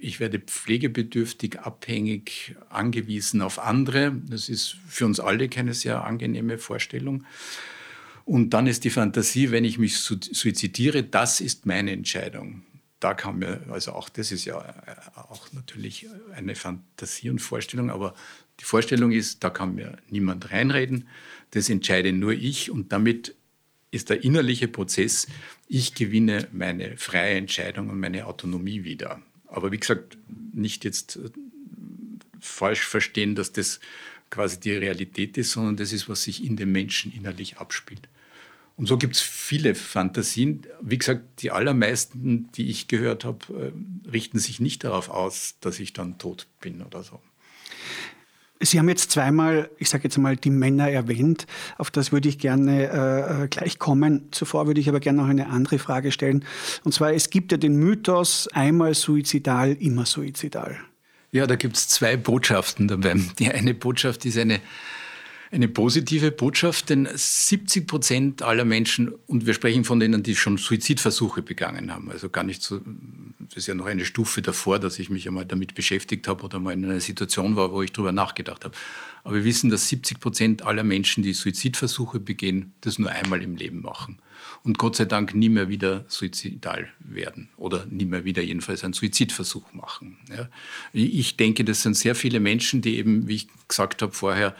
[0.00, 4.12] ich werde pflegebedürftig, abhängig, angewiesen auf andere.
[4.28, 7.24] Das ist für uns alle keine sehr angenehme Vorstellung.
[8.24, 12.62] Und dann ist die Fantasie, wenn ich mich suizidiere, das ist meine Entscheidung.
[13.02, 17.90] Da kann mir, also auch das ist ja äh, auch natürlich eine Fantasie und Vorstellung,
[17.90, 18.14] aber
[18.60, 21.08] die Vorstellung ist, da kann mir niemand reinreden,
[21.50, 23.34] das entscheide nur ich und damit
[23.90, 25.26] ist der innerliche Prozess,
[25.66, 29.20] ich gewinne meine freie Entscheidung und meine Autonomie wieder.
[29.48, 30.16] Aber wie gesagt,
[30.52, 31.30] nicht jetzt äh,
[32.38, 33.80] falsch verstehen, dass das
[34.30, 38.08] quasi die Realität ist, sondern das ist, was sich in den Menschen innerlich abspielt.
[38.76, 40.66] Und so gibt es viele Fantasien.
[40.80, 45.78] Wie gesagt, die allermeisten, die ich gehört habe, äh, richten sich nicht darauf aus, dass
[45.78, 47.20] ich dann tot bin oder so.
[48.60, 51.46] Sie haben jetzt zweimal, ich sage jetzt mal, die Männer erwähnt.
[51.78, 54.28] Auf das würde ich gerne äh, äh, gleich kommen.
[54.30, 56.44] Zuvor würde ich aber gerne noch eine andere Frage stellen.
[56.84, 60.78] Und zwar, es gibt ja den Mythos, einmal suizidal, immer suizidal.
[61.32, 63.16] Ja, da gibt es zwei Botschaften dabei.
[63.38, 64.60] Die eine Botschaft ist eine,
[65.52, 70.56] eine positive Botschaft, denn 70 Prozent aller Menschen, und wir sprechen von denen, die schon
[70.56, 72.80] Suizidversuche begangen haben, also gar nicht so,
[73.38, 76.58] das ist ja noch eine Stufe davor, dass ich mich einmal damit beschäftigt habe oder
[76.58, 78.74] mal in einer Situation war, wo ich darüber nachgedacht habe.
[79.24, 83.54] Aber wir wissen, dass 70 Prozent aller Menschen, die Suizidversuche begehen, das nur einmal im
[83.54, 84.18] Leben machen.
[84.64, 88.94] Und Gott sei Dank nie mehr wieder suizidal werden oder nie mehr wieder jedenfalls einen
[88.94, 90.16] Suizidversuch machen.
[90.34, 90.48] Ja.
[90.92, 94.56] Ich denke, das sind sehr viele Menschen, die eben, wie ich gesagt habe vorher,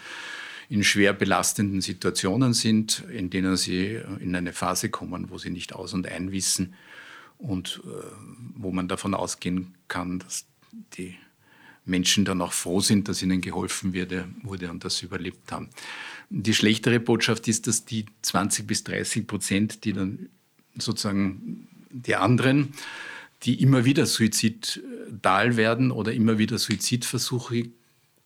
[0.72, 5.74] in schwer belastenden Situationen sind, in denen sie in eine Phase kommen, wo sie nicht
[5.74, 6.72] aus und ein wissen
[7.36, 7.88] und äh,
[8.54, 10.46] wo man davon ausgehen kann, dass
[10.96, 11.14] die
[11.84, 15.68] Menschen dann auch froh sind, dass ihnen geholfen wurde, wurde und das überlebt haben.
[16.30, 20.30] Die schlechtere Botschaft ist, dass die 20 bis 30 Prozent, die dann
[20.78, 22.72] sozusagen die anderen,
[23.42, 27.72] die immer wieder suizidal werden oder immer wieder Suizidversuche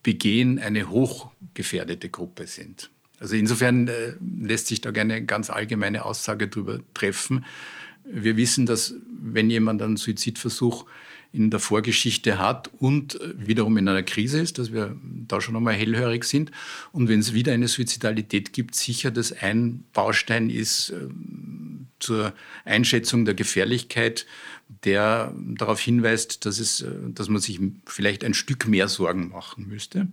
[0.07, 2.91] begehen, eine hochgefährdete Gruppe sind.
[3.19, 7.45] Also insofern äh, lässt sich da eine ganz allgemeine Aussage darüber treffen.
[8.05, 10.87] Wir wissen, dass wenn jemand einen Suizidversuch
[11.33, 15.57] in der Vorgeschichte hat und äh, wiederum in einer Krise ist, dass wir da schon
[15.57, 16.53] einmal hellhörig sind.
[16.93, 21.09] Und wenn es wieder eine Suizidalität gibt, sicher, dass ein Baustein ist äh,
[21.99, 22.33] zur
[22.65, 24.25] Einschätzung der Gefährlichkeit,
[24.85, 29.69] der darauf hinweist, dass, es, äh, dass man sich vielleicht ein Stück mehr Sorgen machen
[29.69, 30.09] müsste.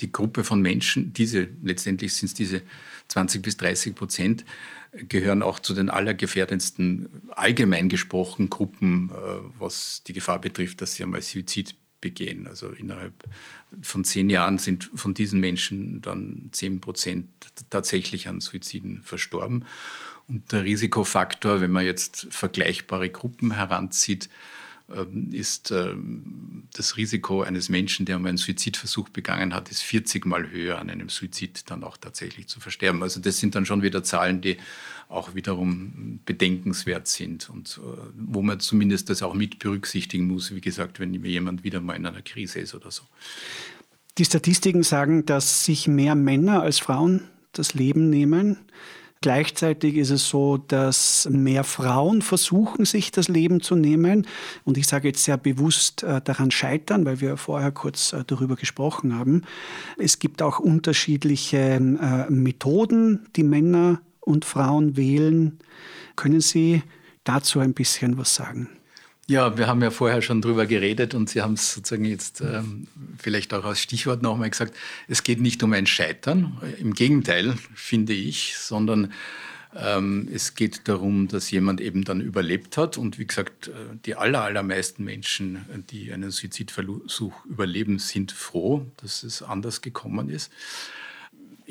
[0.00, 2.62] Die Gruppe von Menschen, diese, letztendlich sind es diese
[3.08, 4.44] 20 bis 30 Prozent,
[4.92, 9.14] gehören auch zu den allergefährdendsten, allgemein gesprochen, Gruppen, äh,
[9.58, 12.46] was die Gefahr betrifft, dass sie einmal Suizid begehen.
[12.46, 13.12] Also innerhalb
[13.82, 17.28] von zehn Jahren sind von diesen Menschen dann zehn Prozent
[17.68, 19.64] tatsächlich an Suiziden verstorben.
[20.30, 24.28] Und der Risikofaktor, wenn man jetzt vergleichbare Gruppen heranzieht,
[24.88, 30.50] ähm, ist ähm, das Risiko eines Menschen, der einen Suizidversuch begangen hat, ist 40 Mal
[30.50, 33.02] höher, an einem Suizid dann auch tatsächlich zu versterben.
[33.02, 34.56] Also das sind dann schon wieder Zahlen, die
[35.08, 40.60] auch wiederum bedenkenswert sind und äh, wo man zumindest das auch mit berücksichtigen muss, wie
[40.60, 43.02] gesagt, wenn jemand wieder mal in einer Krise ist oder so.
[44.16, 48.58] Die Statistiken sagen, dass sich mehr Männer als Frauen das Leben nehmen.
[49.22, 54.26] Gleichzeitig ist es so, dass mehr Frauen versuchen, sich das Leben zu nehmen.
[54.64, 58.56] Und ich sage jetzt sehr bewusst äh, daran scheitern, weil wir vorher kurz äh, darüber
[58.56, 59.42] gesprochen haben.
[59.98, 65.58] Es gibt auch unterschiedliche äh, Methoden, die Männer und Frauen wählen.
[66.16, 66.82] Können Sie
[67.22, 68.70] dazu ein bisschen was sagen?
[69.30, 72.88] Ja, wir haben ja vorher schon drüber geredet und Sie haben es sozusagen jetzt ähm,
[73.16, 74.74] vielleicht auch als Stichwort nochmal gesagt.
[75.06, 79.12] Es geht nicht um ein Scheitern, im Gegenteil, finde ich, sondern
[79.76, 82.98] ähm, es geht darum, dass jemand eben dann überlebt hat.
[82.98, 83.72] Und wie gesagt, äh,
[84.04, 90.50] die aller, allermeisten Menschen, die einen Suizidversuch überleben, sind froh, dass es anders gekommen ist.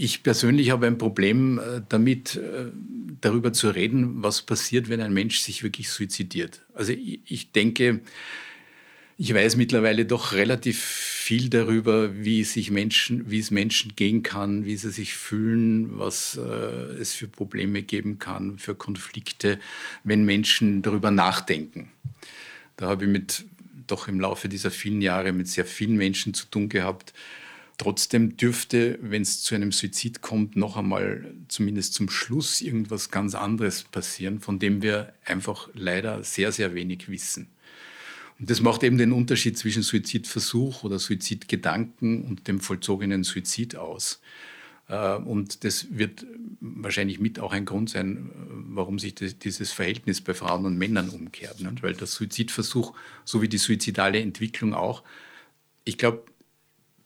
[0.02, 2.68] Ich persönlich habe ein Problem äh, damit, äh,
[3.20, 6.62] darüber zu reden, was passiert, wenn ein Mensch sich wirklich suizidiert.
[6.74, 8.00] Also ich denke,
[9.18, 14.64] ich weiß mittlerweile doch relativ viel darüber, wie, sich Menschen, wie es Menschen gehen kann,
[14.64, 19.60] wie sie sich fühlen, was äh, es für Probleme geben kann, für Konflikte,
[20.06, 21.92] wenn Menschen darüber nachdenken.
[22.78, 23.44] Da habe ich mit,
[23.86, 27.14] doch im Laufe dieser vielen Jahre mit sehr vielen Menschen zu tun gehabt,
[27.80, 33.36] Trotzdem dürfte, wenn es zu einem Suizid kommt, noch einmal zumindest zum Schluss irgendwas ganz
[33.36, 37.48] anderes passieren, von dem wir einfach leider sehr, sehr wenig wissen.
[38.38, 44.20] Und das macht eben den Unterschied zwischen Suizidversuch oder Suizidgedanken und dem vollzogenen Suizid aus.
[44.90, 46.26] Äh, und das wird
[46.60, 48.30] wahrscheinlich mit auch ein Grund sein,
[48.74, 51.64] warum sich dieses Verhältnis bei Frauen und Männern umkehrt.
[51.82, 55.02] Weil der Suizidversuch, so wie die suizidale Entwicklung auch,
[55.86, 56.24] ich glaube,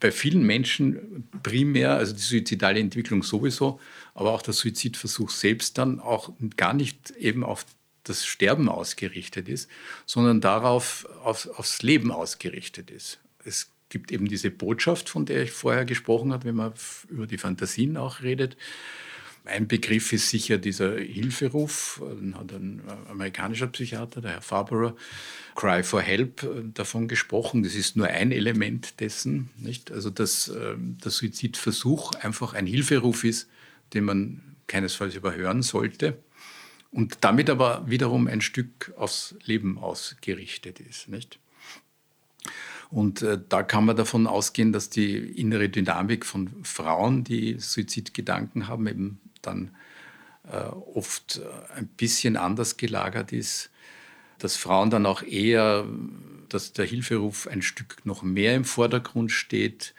[0.03, 3.79] bei vielen Menschen primär, also die suizidale Entwicklung sowieso,
[4.13, 7.65] aber auch der Suizidversuch selbst dann auch gar nicht eben auf
[8.03, 9.69] das Sterben ausgerichtet ist,
[10.05, 13.19] sondern darauf, auf, aufs Leben ausgerichtet ist.
[13.45, 16.73] Es gibt eben diese Botschaft, von der ich vorher gesprochen habe, wenn man
[17.07, 18.57] über die Fantasien auch redet.
[19.45, 24.95] Ein Begriff ist sicher dieser Hilferuf, dann hat ein amerikanischer Psychiater, der Herr Farberer,
[25.55, 27.61] Cry for Help äh, davon gesprochen.
[27.61, 29.91] Das ist nur ein Element dessen, nicht?
[29.91, 33.49] Also dass äh, der Suizidversuch einfach ein Hilferuf ist,
[33.93, 36.17] den man keinesfalls überhören sollte
[36.91, 41.39] und damit aber wiederum ein Stück aufs Leben ausgerichtet ist, nicht?
[42.89, 48.67] Und äh, da kann man davon ausgehen, dass die innere Dynamik von Frauen, die Suizidgedanken
[48.67, 49.75] haben, eben dann
[50.51, 53.69] äh, oft äh, ein bisschen anders gelagert ist,
[54.39, 55.85] dass Frauen dann auch eher,
[56.49, 59.93] dass der Hilferuf ein Stück noch mehr im Vordergrund steht,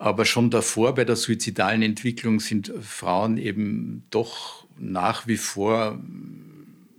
[0.00, 6.00] Aber schon davor bei der suizidalen Entwicklung sind Frauen eben doch nach wie vor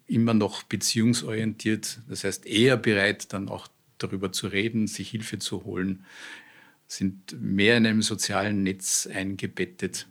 [0.06, 1.98] immer noch beziehungsorientiert.
[2.08, 3.68] Das heißt, eher bereit, dann auch
[3.98, 6.06] darüber zu reden, sich Hilfe zu holen,
[6.88, 10.06] sind mehr in einem sozialen Netz eingebettet.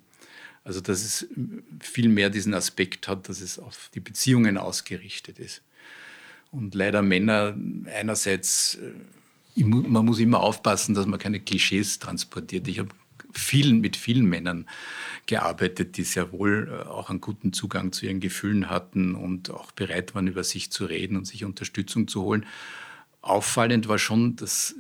[0.65, 1.27] Also dass es
[1.81, 5.63] viel mehr diesen Aspekt hat, dass es auf die Beziehungen ausgerichtet ist.
[6.51, 7.57] Und leider Männer
[7.87, 8.77] einerseits,
[9.57, 12.69] äh, man muss immer aufpassen, dass man keine Klischees transportiert.
[12.69, 12.91] Ich habe
[13.33, 14.67] vielen, mit vielen Männern
[15.27, 19.73] gearbeitet, die sehr wohl äh, auch einen guten Zugang zu ihren Gefühlen hatten und auch
[19.73, 22.47] bereit waren, über sich zu reden und sich Unterstützung zu holen.
[23.23, 24.75] Auffallend war schon, dass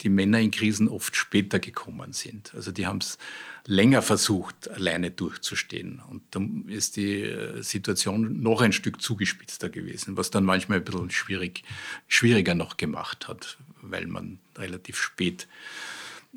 [0.00, 2.54] die Männer in Krisen oft später gekommen sind.
[2.54, 3.18] Also die haben es
[3.66, 6.00] länger versucht, alleine durchzustehen.
[6.08, 10.84] Und dann ist die äh, Situation noch ein Stück zugespitzter gewesen, was dann manchmal ein
[10.84, 11.62] bisschen schwierig,
[12.06, 15.48] schwieriger noch gemacht hat, weil man relativ spät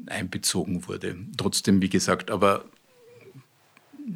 [0.08, 1.18] einbezogen wurde.
[1.38, 2.66] Trotzdem, wie gesagt, aber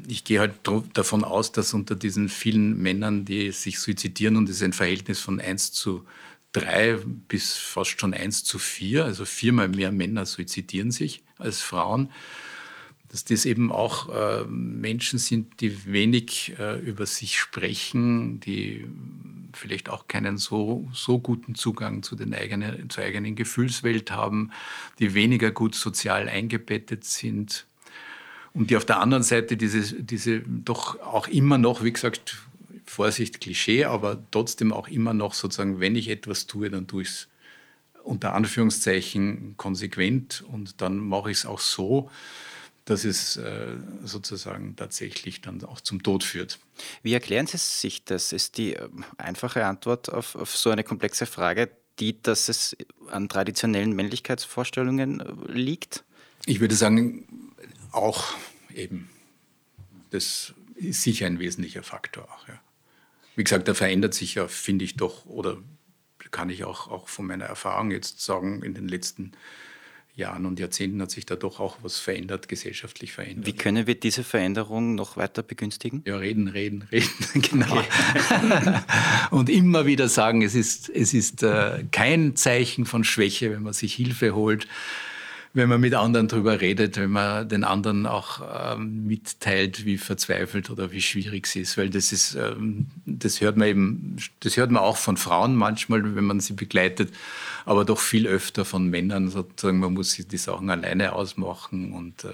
[0.08, 0.54] ich gehe halt
[0.94, 5.20] davon aus, dass unter diesen vielen Männern, die sich suizidieren, und es ist ein Verhältnis
[5.20, 6.06] von 1 zu
[6.54, 12.10] 3 bis fast schon 1 zu 4, also viermal mehr Männer suizidieren sich als Frauen,
[13.14, 18.88] dass das eben auch äh, Menschen sind, die wenig äh, über sich sprechen, die
[19.54, 24.50] vielleicht auch keinen so, so guten Zugang zu den eigenen, zur eigenen Gefühlswelt haben,
[24.98, 27.68] die weniger gut sozial eingebettet sind
[28.54, 32.38] und die auf der anderen Seite diese, diese doch auch immer noch, wie gesagt,
[32.88, 37.10] Vorsicht, Klischee, aber trotzdem auch immer noch sozusagen, wenn ich etwas tue, dann tue ich
[37.10, 37.28] es
[38.04, 42.10] unter Anführungszeichen konsequent und dann mache ich es auch so,
[42.86, 46.60] dass es äh, sozusagen tatsächlich dann auch zum Tod führt.
[47.02, 48.34] Wie erklären Sie sich das?
[48.34, 51.70] Ist die äh, einfache Antwort auf, auf so eine komplexe Frage
[52.00, 52.76] die, dass es
[53.10, 56.04] an traditionellen Männlichkeitsvorstellungen äh, liegt?
[56.46, 57.54] Ich würde sagen,
[57.92, 58.34] auch
[58.74, 59.10] eben.
[60.10, 62.48] Das ist sicher ein wesentlicher Faktor auch.
[62.48, 62.60] Ja.
[63.36, 65.58] Wie gesagt, da verändert sich ja, finde ich doch, oder
[66.32, 69.38] kann ich auch, auch von meiner Erfahrung jetzt sagen, in den letzten Jahren
[70.46, 73.48] und Jahrzehnten hat sich da doch auch was verändert, gesellschaftlich verändert.
[73.48, 76.04] Wie können wir diese Veränderung noch weiter begünstigen?
[76.06, 77.78] Ja, reden, reden, reden, genau.
[77.78, 78.80] Okay.
[79.32, 83.74] und immer wieder sagen, es ist, es ist äh, kein Zeichen von Schwäche, wenn man
[83.74, 84.68] sich Hilfe holt
[85.56, 88.42] wenn man mit anderen darüber redet, wenn man den anderen auch
[88.76, 93.56] ähm, mitteilt, wie verzweifelt oder wie schwierig es ist, weil das ist, ähm, das hört
[93.56, 97.14] man eben, das hört man auch von Frauen manchmal, wenn man sie begleitet,
[97.66, 102.24] aber doch viel öfter von Männern sozusagen, man muss sich die Sachen alleine ausmachen und
[102.24, 102.34] äh,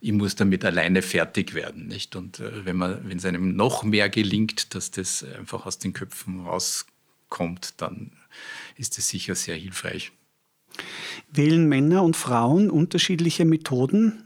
[0.00, 2.16] ich muss damit alleine fertig werden, nicht?
[2.16, 5.92] Und äh, wenn man, wenn es einem noch mehr gelingt, dass das einfach aus den
[5.92, 8.10] Köpfen rauskommt, dann
[8.76, 10.10] ist das sicher sehr hilfreich.
[11.32, 14.24] Wählen Männer und Frauen unterschiedliche Methoden?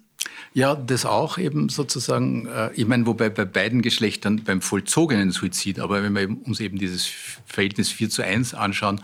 [0.55, 5.79] Ja, das auch eben sozusagen, äh, ich meine, wobei bei beiden Geschlechtern beim vollzogenen Suizid,
[5.79, 7.07] aber wenn wir uns eben dieses
[7.47, 9.03] Verhältnis 4 zu 1 anschauen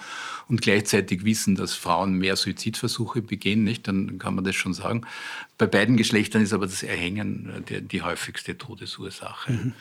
[0.48, 5.02] und gleichzeitig wissen, dass Frauen mehr Suizidversuche begehen, nicht, dann kann man das schon sagen.
[5.58, 9.52] Bei beiden Geschlechtern ist aber das Erhängen äh, die, die häufigste Todesursache.
[9.52, 9.72] Mhm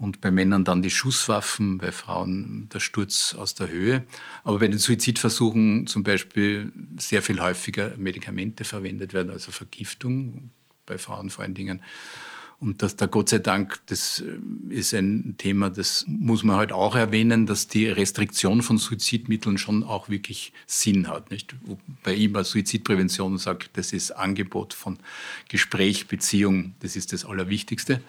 [0.00, 4.04] und bei Männern dann die Schusswaffen, bei Frauen der Sturz aus der Höhe.
[4.44, 10.50] Aber bei den Suizidversuchen zum Beispiel sehr viel häufiger Medikamente verwendet werden, also Vergiftung,
[10.86, 11.82] bei Frauen vor allen Dingen.
[12.60, 16.72] Und dass da Gott sei Dank, das äh, ist ein Thema, das muss man halt
[16.72, 21.30] auch erwähnen, dass die Restriktion von Suizidmitteln schon auch wirklich Sinn hat.
[21.30, 21.54] Nicht?
[22.02, 24.98] Bei ihm als Suizidprävention sagt, das ist Angebot von
[25.48, 28.02] Gespräch, Beziehung, das ist das Allerwichtigste.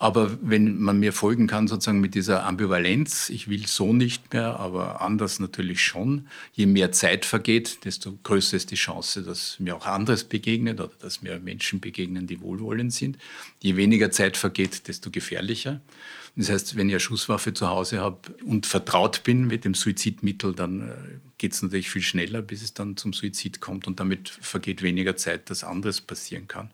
[0.00, 4.58] Aber wenn man mir folgen kann, sozusagen mit dieser Ambivalenz, ich will so nicht mehr,
[4.58, 9.76] aber anders natürlich schon, je mehr Zeit vergeht, desto größer ist die Chance, dass mir
[9.76, 13.18] auch anderes begegnet oder dass mir Menschen begegnen, die wohlwollend sind.
[13.60, 15.82] Je weniger Zeit vergeht, desto gefährlicher.
[16.34, 20.54] Das heißt, wenn ich eine Schusswaffe zu Hause habe und vertraut bin mit dem Suizidmittel,
[20.54, 20.94] dann äh,
[21.36, 25.16] geht es natürlich viel schneller, bis es dann zum Suizid kommt und damit vergeht weniger
[25.16, 26.70] Zeit, dass anderes passieren kann.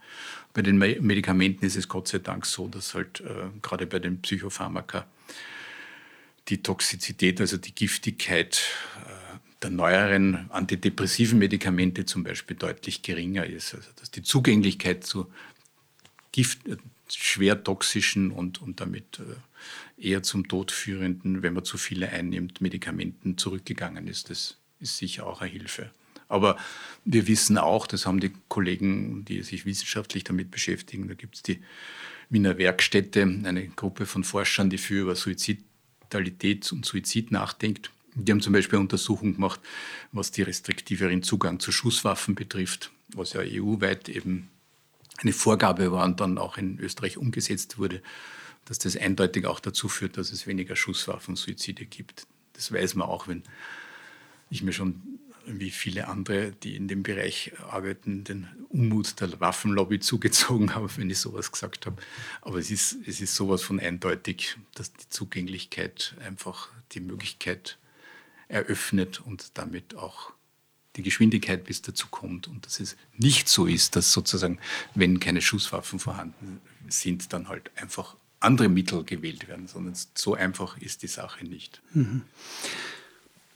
[0.57, 4.23] Bei den Medikamenten ist es Gott sei Dank so, dass halt äh, gerade bei den
[4.23, 5.07] Psychopharmaka
[6.49, 8.63] die Toxizität, also die Giftigkeit
[9.05, 13.75] äh, der neueren antidepressiven Medikamente zum Beispiel deutlich geringer ist.
[13.75, 15.31] Also dass die Zugänglichkeit zu
[16.33, 16.79] Gift, äh,
[17.13, 19.21] schwer toxischen und, und damit
[19.99, 24.31] äh, eher zum Tod führenden, wenn man zu viele einnimmt, Medikamenten zurückgegangen ist.
[24.31, 25.91] Das ist sicher auch eine Hilfe.
[26.29, 26.57] Aber
[27.05, 31.43] wir wissen auch, das haben die Kollegen, die sich wissenschaftlich damit beschäftigen, da gibt es
[31.43, 31.63] die
[32.29, 37.91] Wiener Werkstätte, eine Gruppe von Forschern, die für über Suizidalität und Suizid nachdenkt.
[38.15, 39.61] Die haben zum Beispiel Untersuchungen gemacht,
[40.11, 44.49] was die restriktiveren Zugang zu Schusswaffen betrifft, was ja EU-weit eben
[45.19, 48.03] eine Vorgabe war und dann auch in Österreich umgesetzt wurde,
[48.65, 52.27] dass das eindeutig auch dazu führt, dass es weniger Schusswaffensuizide gibt.
[52.55, 53.43] Das weiß man auch, wenn
[54.51, 55.16] ich mir schon
[55.47, 61.11] wie viele andere, die in dem Bereich arbeiten, den Unmut der Waffenlobby zugezogen habe, wenn
[61.11, 62.03] ich sowas gesagt habe.
[62.43, 67.79] Aber es ist, es ist sowas von eindeutig, dass die Zugänglichkeit einfach die Möglichkeit
[68.49, 70.33] eröffnet und damit auch
[70.97, 74.59] die Geschwindigkeit bis dazu kommt und dass es nicht so ist, dass sozusagen,
[74.95, 80.79] wenn keine Schusswaffen vorhanden sind, dann halt einfach andere Mittel gewählt werden, sondern so einfach
[80.79, 81.83] ist die Sache nicht.
[81.93, 82.23] Mhm.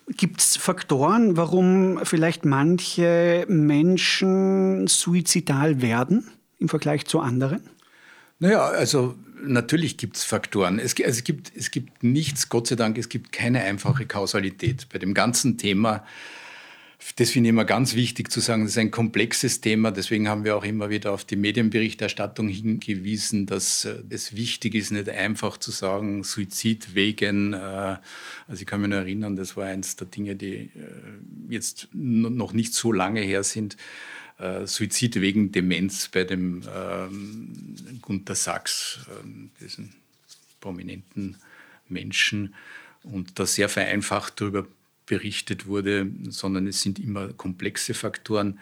[0.08, 6.28] Gibt es Faktoren, warum vielleicht manche Menschen suizidal werden
[6.58, 7.62] im Vergleich zu anderen?
[8.40, 10.78] Naja, also natürlich gibt es Faktoren.
[10.78, 14.88] Es, also es, gibt, es gibt nichts, Gott sei Dank, es gibt keine einfache Kausalität.
[14.92, 16.04] Bei dem ganzen Thema
[17.16, 18.62] das finde ich immer ganz wichtig zu sagen.
[18.62, 19.90] Das ist ein komplexes Thema.
[19.90, 24.90] Deswegen haben wir auch immer wieder auf die Medienberichterstattung hingewiesen, dass äh, es wichtig ist,
[24.90, 27.54] nicht einfach zu sagen, Suizid wegen.
[27.54, 30.68] Äh, also ich kann mich nur erinnern, das war eines der Dinge, die äh,
[31.48, 33.76] jetzt noch nicht so lange her sind.
[34.64, 39.00] Suizid wegen Demenz bei dem ähm, Gunter Sachs,
[39.60, 39.92] diesen
[40.62, 41.36] prominenten
[41.90, 42.54] Menschen,
[43.02, 44.66] und da sehr vereinfacht darüber
[45.10, 48.60] berichtet wurde, sondern es sind immer komplexe Faktoren.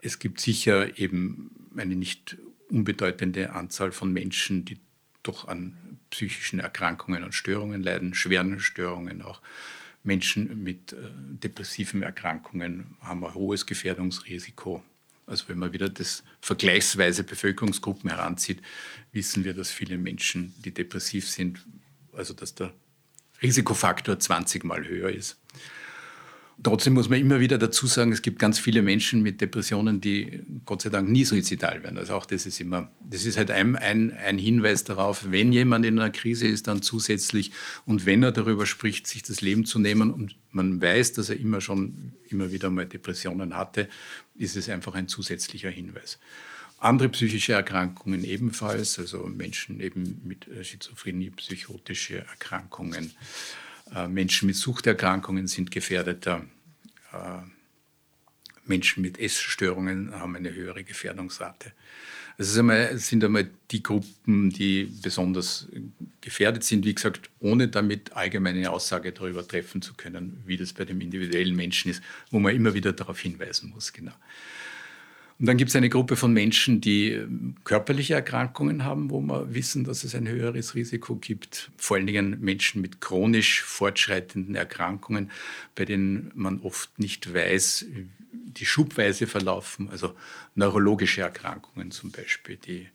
[0.00, 2.38] Es gibt sicher eben eine nicht
[2.70, 4.78] unbedeutende Anzahl von Menschen, die
[5.22, 5.76] doch an
[6.08, 9.42] psychischen Erkrankungen und Störungen leiden, schweren Störungen auch.
[10.04, 14.82] Menschen mit äh, depressiven Erkrankungen haben ein hohes Gefährdungsrisiko.
[15.26, 18.62] Also wenn man wieder das vergleichsweise Bevölkerungsgruppen heranzieht,
[19.12, 21.66] wissen wir, dass viele Menschen, die depressiv sind,
[22.14, 22.72] also dass der
[23.42, 25.38] Risikofaktor 20 mal höher ist.
[26.62, 30.42] Trotzdem muss man immer wieder dazu sagen, es gibt ganz viele Menschen mit Depressionen, die
[30.64, 31.98] Gott sei Dank nie suizidal werden.
[31.98, 35.84] Also auch das ist immer, das ist halt ein, ein, ein Hinweis darauf, wenn jemand
[35.84, 37.52] in einer Krise ist, dann zusätzlich
[37.84, 41.38] und wenn er darüber spricht, sich das Leben zu nehmen und man weiß, dass er
[41.38, 43.90] immer schon immer wieder mal Depressionen hatte,
[44.34, 46.18] ist es einfach ein zusätzlicher Hinweis.
[46.78, 53.12] Andere psychische Erkrankungen ebenfalls, also Menschen eben mit äh, Schizophrenie, psychotische Erkrankungen.
[53.94, 56.44] Äh, Menschen mit Suchterkrankungen sind gefährdeter.
[57.12, 57.16] Äh,
[58.66, 61.72] Menschen mit Essstörungen haben eine höhere Gefährdungsrate.
[62.38, 65.68] Es sind einmal die Gruppen, die besonders
[66.20, 70.84] gefährdet sind, wie gesagt, ohne damit allgemeine Aussage darüber treffen zu können, wie das bei
[70.84, 73.94] dem individuellen Menschen ist, wo man immer wieder darauf hinweisen muss.
[73.94, 74.12] Genau.
[75.38, 79.54] Und dann gibt es eine Gruppe von Menschen, die ähm, körperliche Erkrankungen haben, wo wir
[79.54, 81.70] wissen, dass es ein höheres Risiko gibt.
[81.76, 85.30] Vor allen Dingen Menschen mit chronisch fortschreitenden Erkrankungen,
[85.74, 87.84] bei denen man oft nicht weiß,
[88.32, 89.90] die schubweise verlaufen.
[89.90, 90.14] Also
[90.54, 92.88] neurologische Erkrankungen zum Beispiel, die,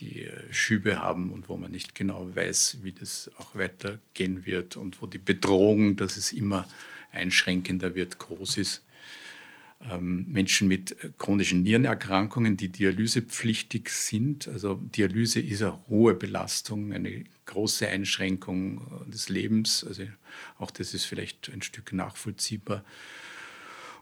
[0.00, 4.76] die äh, Schübe haben und wo man nicht genau weiß, wie das auch weitergehen wird
[4.76, 6.66] und wo die Bedrohung, dass es immer
[7.12, 8.85] einschränkender wird, groß ist.
[9.90, 14.48] Ähm, Menschen mit chronischen Nierenerkrankungen, die dialysepflichtig sind.
[14.48, 19.84] Also Dialyse ist eine hohe Belastung, eine große Einschränkung des Lebens.
[19.86, 20.04] Also
[20.58, 22.84] auch das ist vielleicht ein Stück nachvollziehbar.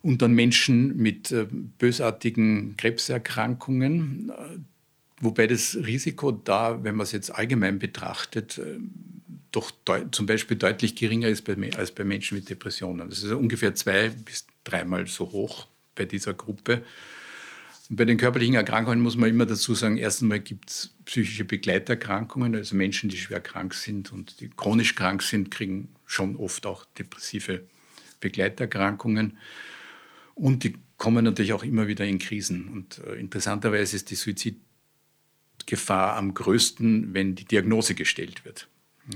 [0.00, 4.58] Und dann Menschen mit äh, bösartigen Krebserkrankungen, äh,
[5.20, 8.78] wobei das Risiko da, wenn man es jetzt allgemein betrachtet, äh,
[9.50, 9.72] doch
[10.10, 13.08] zum Beispiel deutlich geringer ist als bei Menschen mit Depressionen.
[13.08, 16.84] Das ist ungefähr zwei bis dreimal so hoch bei dieser Gruppe.
[17.90, 21.44] Und bei den körperlichen Erkrankungen muss man immer dazu sagen, erst einmal gibt es psychische
[21.44, 26.66] Begleiterkrankungen, also Menschen, die schwer krank sind und die chronisch krank sind, kriegen schon oft
[26.66, 27.64] auch depressive
[28.20, 29.38] Begleiterkrankungen.
[30.34, 32.68] Und die kommen natürlich auch immer wieder in Krisen.
[32.68, 38.68] Und äh, interessanterweise ist die Suizidgefahr am größten, wenn die Diagnose gestellt wird.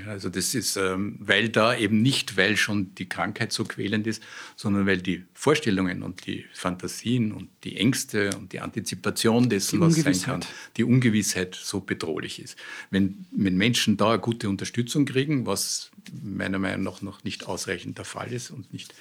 [0.06, 4.22] Also das ist, ähm, weil da eben nicht, weil schon die Krankheit so quälend ist,
[4.54, 9.94] sondern weil die Vorstellungen und die Fantasien und die Ängste und die Antizipation dessen, was
[9.94, 10.44] sein kann,
[10.76, 12.58] die Ungewissheit so bedrohlich ist.
[12.90, 15.90] Wenn, wenn Menschen da eine gute Unterstützung kriegen, was
[16.22, 18.94] meiner Meinung nach noch nicht ausreichend der Fall ist und nicht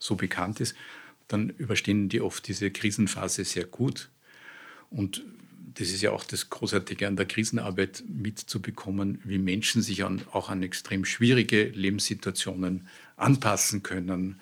[0.00, 0.74] so bekannt ist,
[1.28, 4.10] dann überstehen die oft diese Krisenphase sehr gut.
[4.90, 5.22] Und
[5.74, 10.48] das ist ja auch das Großartige an der Krisenarbeit mitzubekommen, wie Menschen sich an, auch
[10.48, 14.40] an extrem schwierige Lebenssituationen anpassen können,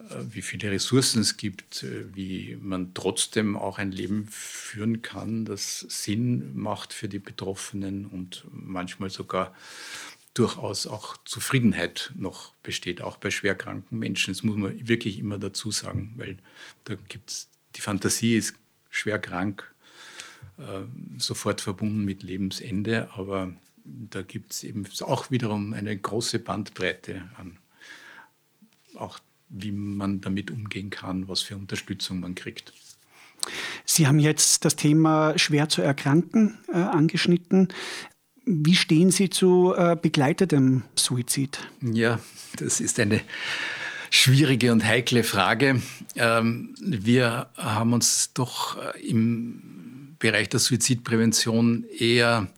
[0.00, 5.44] äh, wie viele Ressourcen es gibt, äh, wie man trotzdem auch ein Leben führen kann,
[5.44, 9.54] das Sinn macht für die Betroffenen und manchmal sogar
[10.34, 14.34] durchaus auch Zufriedenheit noch besteht, auch bei schwerkranken Menschen.
[14.34, 16.36] Das muss man wirklich immer dazu sagen, weil
[16.84, 18.54] da gibt es, die Fantasie ist
[18.90, 19.72] schwer krank
[21.18, 23.52] sofort verbunden mit Lebensende, aber
[23.84, 27.58] da gibt es eben auch wiederum eine große Bandbreite an,
[28.94, 29.18] auch
[29.48, 32.72] wie man damit umgehen kann, was für Unterstützung man kriegt.
[33.84, 37.68] Sie haben jetzt das Thema schwer zu erkranken äh, angeschnitten.
[38.44, 41.58] Wie stehen Sie zu äh, begleitetem Suizid?
[41.80, 42.18] Ja,
[42.56, 43.20] das ist eine
[44.10, 45.80] schwierige und heikle Frage.
[46.16, 49.76] Ähm, wir haben uns doch äh, im
[50.18, 52.48] Bereich der Suizidprävention eher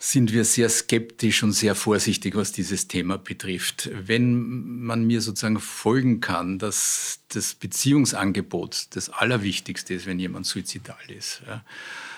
[0.00, 3.90] sind wir sehr skeptisch und sehr vorsichtig, was dieses Thema betrifft.
[3.92, 10.96] Wenn man mir sozusagen folgen kann, dass das Beziehungsangebot das Allerwichtigste ist, wenn jemand suizidal
[11.08, 11.42] ist.
[11.46, 11.64] Ja.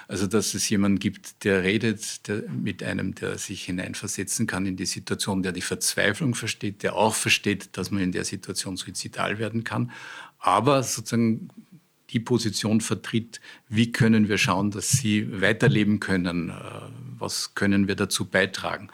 [0.09, 4.77] Also, dass es jemanden gibt, der redet der, mit einem, der sich hineinversetzen kann in
[4.77, 9.39] die Situation, der die Verzweiflung versteht, der auch versteht, dass man in der Situation suizidal
[9.39, 9.93] werden kann,
[10.41, 11.49] aber sozusagen
[12.13, 16.53] die Position vertritt, wie können wir schauen, dass sie weiterleben können, äh,
[17.19, 18.89] was können wir dazu beitragen.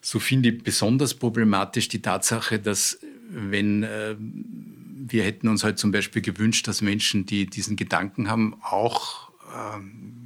[0.00, 5.92] So finde ich besonders problematisch die Tatsache, dass wenn äh, wir hätten uns halt zum
[5.92, 10.22] Beispiel gewünscht, dass Menschen, die diesen Gedanken haben, auch ähm,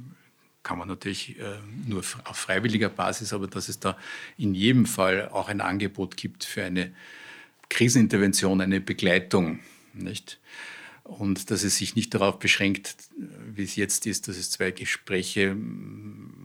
[0.63, 3.97] kann man natürlich äh, nur auf freiwilliger Basis, aber dass es da
[4.37, 6.91] in jedem Fall auch ein Angebot gibt für eine
[7.69, 9.59] Krisenintervention, eine Begleitung,
[9.93, 10.39] nicht?
[11.07, 12.95] Und dass es sich nicht darauf beschränkt,
[13.55, 15.55] wie es jetzt ist, dass es zwei Gespräche,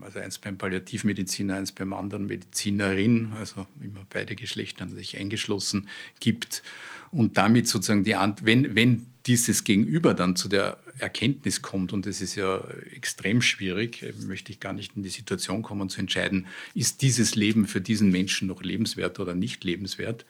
[0.01, 5.89] also eins beim Palliativmediziner, eins beim anderen Medizinerin, also immer beide Geschlechter sich eingeschlossen
[6.21, 6.63] gibt.
[7.11, 12.21] Und damit sozusagen die, wenn, wenn dieses Gegenüber dann zu der Erkenntnis kommt, und das
[12.21, 17.03] ist ja extrem schwierig, möchte ich gar nicht in die Situation kommen zu entscheiden, ist
[17.03, 20.25] dieses Leben für diesen Menschen noch lebenswert oder nicht lebenswert,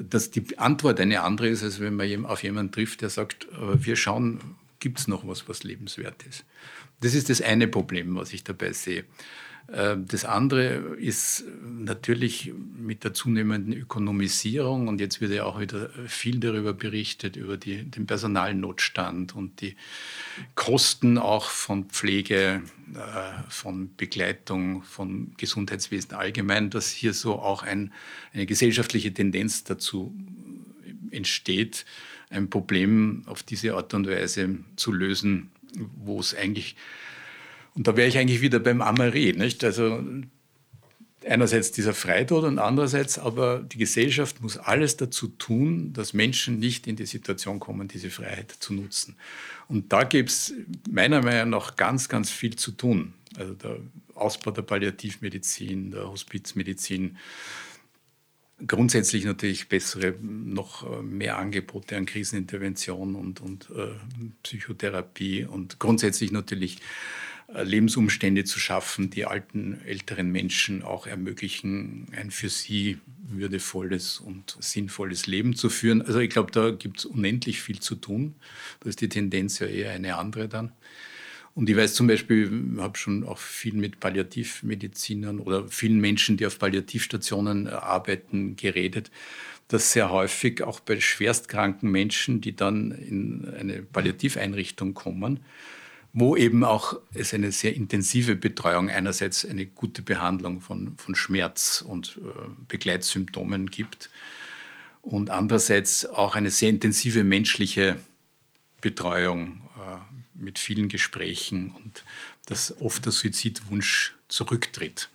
[0.00, 3.96] dass die Antwort eine andere ist, als wenn man auf jemanden trifft, der sagt, wir
[3.96, 4.40] schauen,
[4.78, 6.44] gibt es noch was, was lebenswert ist.
[7.00, 9.04] Das ist das eine Problem, was ich dabei sehe.
[9.68, 15.90] Äh, das andere ist natürlich mit der zunehmenden Ökonomisierung und jetzt wird ja auch wieder
[16.06, 19.76] viel darüber berichtet, über die, den Personalnotstand und die
[20.54, 22.62] Kosten auch von Pflege,
[22.94, 27.92] äh, von Begleitung, von Gesundheitswesen allgemein, dass hier so auch ein,
[28.32, 30.14] eine gesellschaftliche Tendenz dazu
[31.10, 31.84] entsteht,
[32.30, 35.50] ein Problem auf diese Art und Weise zu lösen,
[35.96, 36.76] wo es eigentlich
[37.78, 39.62] und da wäre ich eigentlich wieder beim Amarie, nicht?
[39.62, 40.02] Also
[41.24, 46.88] einerseits dieser Freitod und andererseits aber die Gesellschaft muss alles dazu tun, dass Menschen nicht
[46.88, 49.14] in die Situation kommen, diese Freiheit zu nutzen.
[49.68, 50.54] Und da gibt es
[50.90, 53.14] meiner Meinung nach ganz, ganz viel zu tun.
[53.36, 53.76] Also der
[54.16, 57.16] Ausbau der Palliativmedizin, der Hospizmedizin,
[58.66, 63.94] grundsätzlich natürlich bessere, noch mehr Angebote an Krisenintervention und, und äh,
[64.42, 72.30] Psychotherapie und grundsätzlich natürlich äh, Lebensumstände zu schaffen, die alten, älteren Menschen auch ermöglichen, ein
[72.30, 72.98] für sie
[73.30, 76.02] würdevolles und sinnvolles Leben zu führen.
[76.02, 78.34] Also ich glaube, da gibt es unendlich viel zu tun.
[78.80, 80.72] Da ist die Tendenz ja eher eine andere dann.
[81.54, 86.36] Und ich weiß zum Beispiel, ich habe schon auch viel mit Palliativmedizinern oder vielen Menschen,
[86.36, 89.10] die auf Palliativstationen äh, arbeiten, geredet,
[89.66, 95.40] dass sehr häufig auch bei schwerstkranken Menschen, die dann in eine Palliativeinrichtung kommen,
[96.12, 101.84] wo eben auch es eine sehr intensive Betreuung, einerseits eine gute Behandlung von, von Schmerz
[101.86, 104.10] und äh, Begleitsymptomen gibt
[105.02, 107.96] und andererseits auch eine sehr intensive menschliche
[108.80, 109.98] Betreuung äh,
[110.34, 112.04] mit vielen Gesprächen und
[112.46, 115.10] dass oft der Suizidwunsch zurücktritt.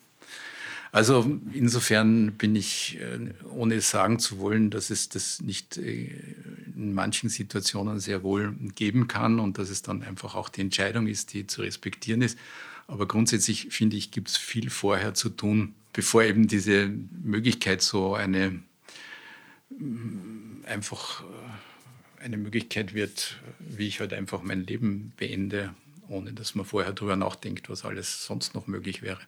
[0.94, 6.12] Also insofern bin ich, äh, ohne sagen zu wollen, dass es das nicht äh,
[6.76, 11.08] in manchen Situationen sehr wohl geben kann und dass es dann einfach auch die Entscheidung
[11.08, 12.38] ist, die zu respektieren ist.
[12.86, 18.14] Aber grundsätzlich finde ich, gibt es viel vorher zu tun, bevor eben diese Möglichkeit so
[18.14, 18.62] eine
[19.72, 25.74] mm, einfach äh, eine Möglichkeit wird, wie ich halt einfach mein Leben beende,
[26.08, 29.22] ohne dass man vorher darüber nachdenkt, was alles sonst noch möglich wäre.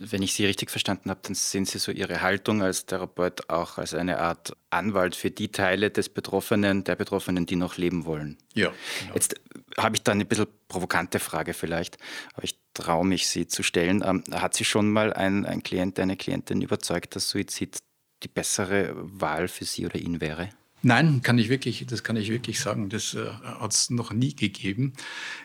[0.00, 3.78] Wenn ich Sie richtig verstanden habe, dann sehen Sie so Ihre Haltung als Therapeut auch
[3.78, 8.38] als eine Art Anwalt für die Teile des Betroffenen, der Betroffenen, die noch leben wollen.
[8.54, 8.72] Ja.
[9.00, 9.14] Genau.
[9.14, 9.34] Jetzt
[9.76, 11.98] habe ich da eine bisschen provokante Frage vielleicht,
[12.34, 14.04] aber ich traue mich, sie zu stellen.
[14.06, 17.78] Ähm, hat Sie schon mal ein, ein Klient, eine Klientin überzeugt, dass Suizid
[18.22, 20.50] die bessere Wahl für Sie oder ihn wäre?
[20.82, 22.88] Nein, kann ich wirklich, das kann ich wirklich sagen.
[22.88, 24.92] Das äh, hat es noch nie gegeben.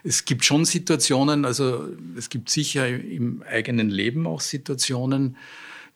[0.04, 5.36] Es gibt schon Situationen, also es gibt sicher im eigenen Leben auch Situationen,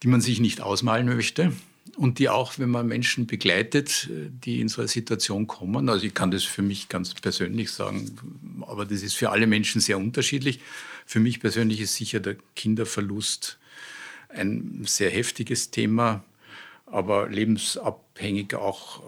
[0.02, 1.52] die man sich nicht ausmalen möchte
[1.96, 4.08] und die auch, wenn man Menschen begleitet,
[4.44, 8.16] die in so eine Situation kommen, also ich kann das für mich ganz persönlich sagen,
[8.62, 10.60] Aber das ist für alle Menschen sehr unterschiedlich.
[11.06, 13.58] Für mich persönlich ist sicher der Kinderverlust
[14.28, 16.22] ein sehr heftiges Thema,
[16.90, 19.02] aber lebensabhängig auch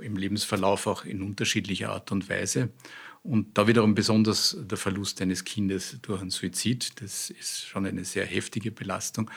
[0.00, 2.70] äh, im Lebensverlauf auch in unterschiedlicher Art und Weise.
[3.22, 8.04] Und da wiederum besonders der Verlust eines Kindes durch einen Suizid, das ist schon eine
[8.04, 9.30] sehr heftige Belastung.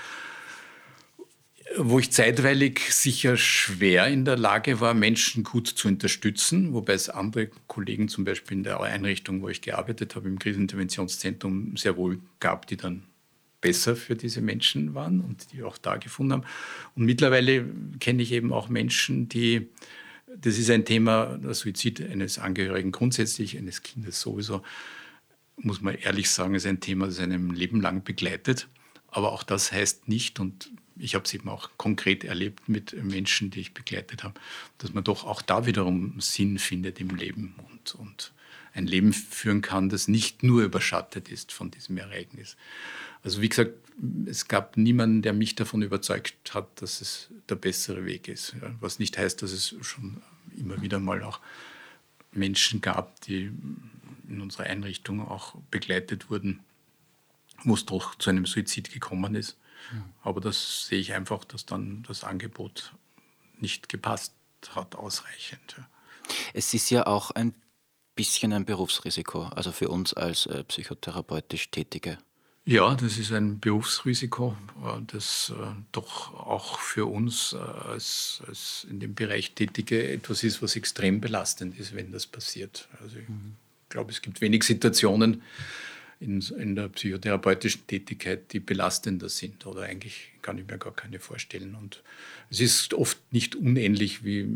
[1.75, 7.09] Wo ich zeitweilig sicher schwer in der Lage war, Menschen gut zu unterstützen, wobei es
[7.09, 12.19] andere Kollegen zum Beispiel in der Einrichtung, wo ich gearbeitet habe, im Kriseninterventionszentrum sehr wohl
[12.39, 13.08] gab, die dann
[13.61, 16.43] besser für diese Menschen waren und die auch da gefunden haben.
[16.95, 17.65] Und mittlerweile
[17.99, 19.67] kenne ich eben auch Menschen, die,
[20.35, 24.61] das ist ein Thema, der Suizid eines Angehörigen grundsätzlich, eines Kindes sowieso,
[25.57, 28.67] muss man ehrlich sagen, ist ein Thema, das einem Leben lang begleitet.
[29.07, 33.49] Aber auch das heißt nicht, und ich habe es eben auch konkret erlebt mit Menschen,
[33.49, 34.39] die ich begleitet habe,
[34.77, 38.33] dass man doch auch da wiederum Sinn findet im Leben und, und
[38.73, 42.55] ein Leben führen kann, das nicht nur überschattet ist von diesem Ereignis.
[43.23, 43.73] Also wie gesagt,
[44.25, 48.55] es gab niemanden, der mich davon überzeugt hat, dass es der bessere Weg ist.
[48.79, 50.21] Was nicht heißt, dass es schon
[50.57, 51.39] immer wieder mal auch
[52.31, 53.51] Menschen gab, die
[54.27, 56.59] in unserer Einrichtung auch begleitet wurden,
[57.63, 59.57] wo es doch zu einem Suizid gekommen ist.
[60.21, 62.93] Aber das sehe ich einfach, dass dann das Angebot
[63.59, 64.33] nicht gepasst
[64.75, 65.81] hat, ausreichend.
[66.53, 67.53] Es ist ja auch ein
[68.19, 72.17] bisschen ein Berufsrisiko, also für uns als äh, psychotherapeutisch Tätige.
[72.65, 75.63] Ja, das ist ein Berufsrisiko, äh, das äh,
[75.93, 81.21] doch auch für uns äh, als, als, in dem Bereich Tätige etwas ist, was extrem
[81.21, 82.89] belastend ist, wenn das passiert.
[83.01, 83.55] Also ich mhm.
[83.87, 85.41] glaube, es gibt wenig Situationen
[86.19, 89.65] in, in, der psychotherapeutischen Tätigkeit, die belastender sind.
[89.65, 91.75] Oder eigentlich kann ich mir gar keine vorstellen.
[91.75, 92.03] Und
[92.49, 94.47] es ist oft nicht unähnlich wie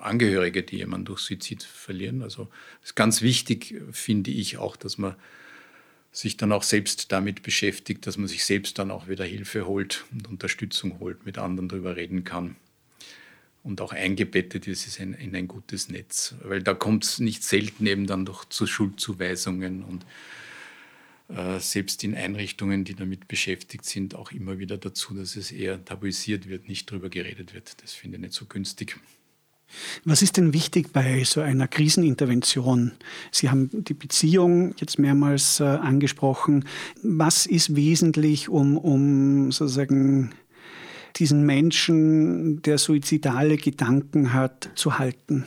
[0.00, 2.22] Angehörige, die jemanden durch Suizid verlieren.
[2.22, 2.48] Also
[2.82, 5.14] es ist ganz wichtig, finde ich auch, dass man
[6.12, 10.04] sich dann auch selbst damit beschäftigt, dass man sich selbst dann auch wieder Hilfe holt
[10.12, 12.56] und Unterstützung holt, mit anderen darüber reden kann
[13.62, 16.34] und auch eingebettet ist in, in ein gutes Netz.
[16.42, 20.04] Weil da kommt es nicht selten eben dann doch zu Schuldzuweisungen und
[21.58, 26.48] selbst in Einrichtungen, die damit beschäftigt sind, auch immer wieder dazu, dass es eher tabuisiert
[26.48, 27.82] wird, nicht darüber geredet wird.
[27.82, 28.98] Das finde ich nicht so günstig.
[30.04, 32.92] Was ist denn wichtig bei so einer Krisenintervention?
[33.30, 36.64] Sie haben die Beziehung jetzt mehrmals äh, angesprochen.
[37.02, 40.32] Was ist wesentlich, um, um sozusagen
[41.16, 45.44] diesen Menschen, der suizidale Gedanken hat, zu halten?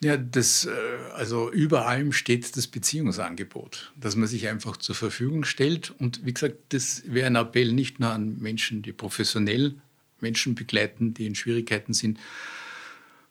[0.00, 0.70] Ja, das, äh,
[1.14, 5.90] also über allem steht das Beziehungsangebot, dass man sich einfach zur Verfügung stellt.
[5.90, 9.74] Und wie gesagt, das wäre ein Appell nicht nur an Menschen, die professionell
[10.20, 12.18] Menschen begleiten, die in Schwierigkeiten sind,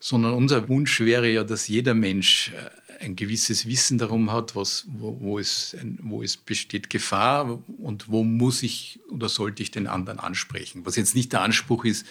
[0.00, 4.86] sondern unser Wunsch wäre ja, dass jeder Mensch äh, ein gewisses Wissen darum hat, was,
[4.88, 9.86] wo, wo, es, wo es besteht Gefahr und wo muss ich oder sollte ich den
[9.86, 10.84] anderen ansprechen.
[10.84, 12.06] Was jetzt nicht der Anspruch ist,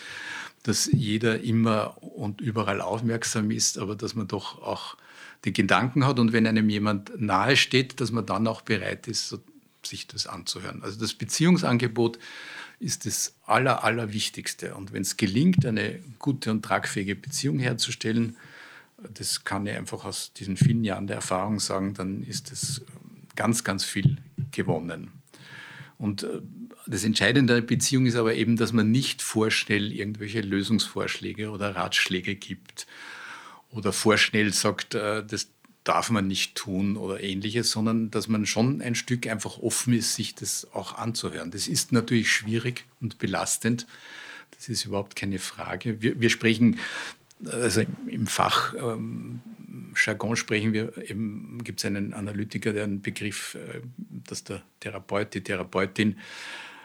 [0.63, 4.97] dass jeder immer und überall aufmerksam ist, aber dass man doch auch
[5.45, 9.37] den Gedanken hat und wenn einem jemand nahe steht, dass man dann auch bereit ist,
[9.85, 10.83] sich das anzuhören.
[10.83, 12.19] Also das Beziehungsangebot
[12.79, 14.75] ist das Aller, Allerwichtigste.
[14.75, 18.35] Und wenn es gelingt, eine gute und tragfähige Beziehung herzustellen,
[19.13, 22.81] das kann ich einfach aus diesen vielen Jahren der Erfahrung sagen, dann ist es
[23.35, 24.17] ganz, ganz viel
[24.51, 25.11] gewonnen.
[25.97, 26.41] Und äh,
[26.85, 31.75] das Entscheidende an der Beziehung ist aber eben, dass man nicht vorschnell irgendwelche Lösungsvorschläge oder
[31.75, 32.87] Ratschläge gibt
[33.71, 35.49] oder vorschnell sagt, äh, das
[35.83, 40.15] darf man nicht tun oder ähnliches, sondern dass man schon ein Stück einfach offen ist,
[40.15, 41.49] sich das auch anzuhören.
[41.51, 43.87] Das ist natürlich schwierig und belastend.
[44.51, 46.01] Das ist überhaupt keine Frage.
[46.01, 46.79] Wir, wir sprechen,
[47.45, 49.41] also im Fach ähm,
[49.95, 50.93] Jargon sprechen wir,
[51.63, 56.17] gibt es einen Analytiker, der einen Begriff, äh, dass der Therapeut, die Therapeutin,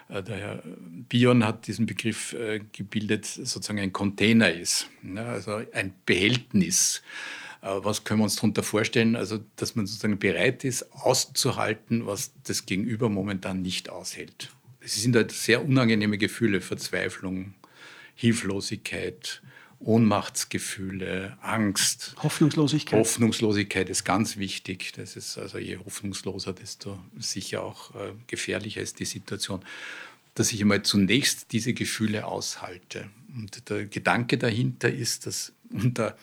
[0.09, 0.63] äh, der Herr
[1.09, 5.25] Bion hat diesen Begriff äh, gebildet, sozusagen ein Container ist, ne?
[5.25, 7.03] also ein Behältnis
[7.63, 9.15] was können wir uns darunter vorstellen?
[9.15, 14.51] Also, dass man sozusagen bereit ist, auszuhalten, was das Gegenüber momentan nicht aushält.
[14.81, 17.55] Es sind halt sehr unangenehme Gefühle, Verzweiflung,
[18.17, 19.43] Hilflosigkeit,
[19.85, 22.15] Ohnmachtsgefühle, Angst.
[22.23, 22.99] Hoffnungslosigkeit.
[22.99, 24.93] Hoffnungslosigkeit ist ganz wichtig.
[24.97, 29.65] Das ist also je hoffnungsloser, desto sicher auch äh, gefährlicher ist die Situation.
[30.35, 33.11] Dass ich einmal zunächst diese Gefühle aushalte.
[33.37, 36.15] Und der Gedanke dahinter ist, dass und da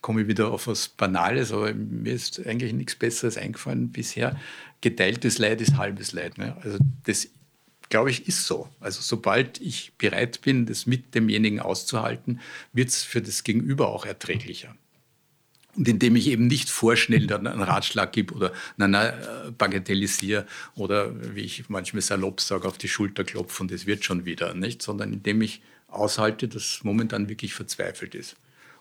[0.00, 4.38] komme ich wieder auf was Banales, aber mir ist eigentlich nichts Besseres eingefallen bisher.
[4.80, 6.38] Geteiltes Leid ist halbes Leid.
[6.38, 6.56] Ne?
[6.62, 7.28] Also das,
[7.88, 8.68] glaube ich, ist so.
[8.80, 12.40] Also sobald ich bereit bin, das mit demjenigen auszuhalten,
[12.72, 14.74] wird es für das Gegenüber auch erträglicher.
[15.76, 20.46] Und indem ich eben nicht vorschnell dann einen Ratschlag gebe oder na, na, äh, bagatellisiere
[20.76, 24.54] oder wie ich manchmal salopp sage, auf die Schulter klopfe und es wird schon wieder,
[24.54, 24.82] nicht?
[24.82, 28.36] Sondern indem ich aushalte, dass momentan wirklich verzweifelt ist.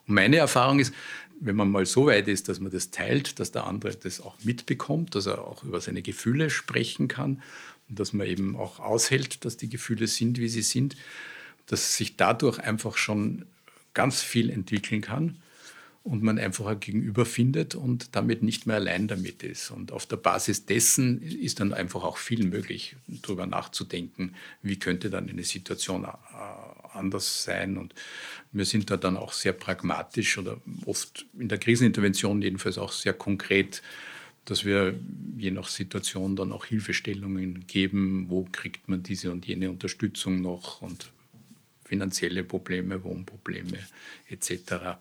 [0.07, 0.93] Und meine Erfahrung ist,
[1.39, 4.35] wenn man mal so weit ist, dass man das teilt, dass der andere das auch
[4.43, 7.41] mitbekommt, dass er auch über seine Gefühle sprechen kann
[7.95, 10.95] dass man eben auch aushält, dass die Gefühle sind, wie sie sind,
[11.67, 13.45] dass sich dadurch einfach schon
[13.93, 15.37] ganz viel entwickeln kann
[16.03, 19.71] und man einfach ein Gegenüber findet und damit nicht mehr allein damit ist.
[19.71, 25.09] Und auf der Basis dessen ist dann einfach auch viel möglich, darüber nachzudenken, wie könnte
[25.09, 26.07] dann eine Situation äh,
[26.93, 27.77] anders sein.
[27.77, 27.95] Und
[28.51, 33.13] wir sind da dann auch sehr pragmatisch oder oft in der Krisenintervention jedenfalls auch sehr
[33.13, 33.81] konkret,
[34.45, 34.99] dass wir
[35.37, 40.81] je nach Situation dann auch Hilfestellungen geben, wo kriegt man diese und jene Unterstützung noch
[40.81, 41.11] und
[41.85, 43.79] finanzielle Probleme, Wohnprobleme
[44.27, 44.97] etc.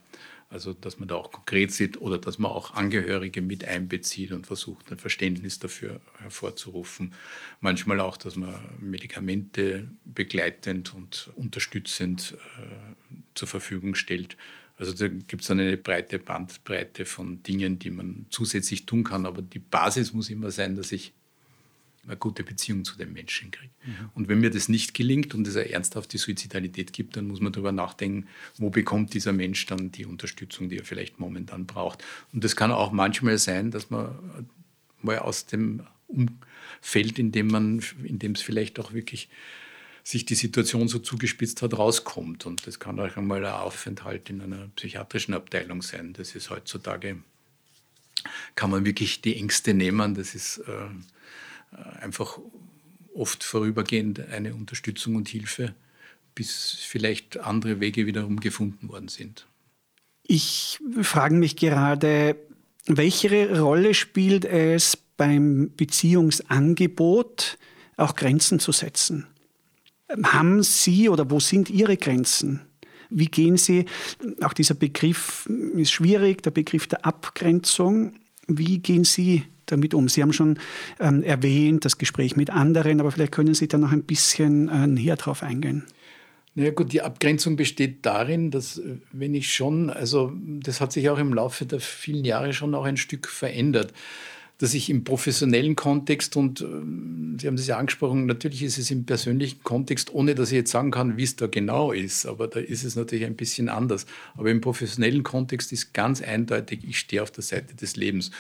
[0.53, 4.47] Also, dass man da auch konkret sieht oder dass man auch Angehörige mit einbezieht und
[4.47, 7.14] versucht, ein Verständnis dafür hervorzurufen.
[7.62, 14.36] Manchmal auch, dass man Medikamente begleitend und unterstützend äh, zur Verfügung stellt.
[14.83, 19.26] Also da gibt es dann eine breite Bandbreite von Dingen, die man zusätzlich tun kann.
[19.26, 21.12] Aber die Basis muss immer sein, dass ich
[22.05, 23.70] eine gute Beziehung zu dem Menschen kriege.
[23.87, 24.11] Mhm.
[24.14, 27.53] Und wenn mir das nicht gelingt und es eine ernsthafte Suizidalität gibt, dann muss man
[27.53, 28.26] darüber nachdenken,
[28.57, 32.03] wo bekommt dieser Mensch dann die Unterstützung, die er vielleicht momentan braucht.
[32.33, 34.49] Und das kann auch manchmal sein, dass man
[35.01, 39.28] mal aus dem Umfeld, in dem man, in dem es vielleicht auch wirklich
[40.05, 42.46] sich die Situation so zugespitzt hat, rauskommt.
[42.46, 46.12] Und das kann auch einmal ein Aufenthalt in einer psychiatrischen Abteilung sein.
[46.12, 47.18] Das ist heutzutage,
[48.55, 50.14] kann man wirklich die Ängste nehmen.
[50.14, 52.38] Das ist äh, einfach
[53.14, 55.74] oft vorübergehend eine Unterstützung und Hilfe,
[56.34, 59.46] bis vielleicht andere Wege wiederum gefunden worden sind.
[60.24, 62.36] Ich frage mich gerade,
[62.86, 67.59] welche Rolle spielt es beim Beziehungsangebot,
[67.96, 69.26] auch Grenzen zu setzen?
[70.23, 72.61] Haben Sie oder wo sind Ihre Grenzen?
[73.11, 73.85] Wie gehen Sie,
[74.41, 78.15] auch dieser Begriff ist schwierig, der Begriff der Abgrenzung,
[78.47, 80.09] wie gehen Sie damit um?
[80.09, 80.59] Sie haben schon
[80.99, 84.87] ähm, erwähnt, das Gespräch mit anderen, aber vielleicht können Sie da noch ein bisschen äh,
[84.87, 85.85] näher drauf eingehen.
[86.55, 90.93] Na ja, gut, die Abgrenzung besteht darin, dass äh, wenn ich schon, also das hat
[90.93, 93.93] sich auch im Laufe der vielen Jahre schon auch ein Stück verändert,
[94.63, 96.67] dass ich im professionellen Kontext und äh,
[97.37, 100.71] Sie haben das ja angesprochen, natürlich ist es im persönlichen Kontext, ohne dass ich jetzt
[100.71, 104.07] sagen kann, wie es da genau ist, aber da ist es natürlich ein bisschen anders.
[104.37, 108.31] Aber im professionellen Kontext ist ganz eindeutig, ich stehe auf der Seite des Lebens.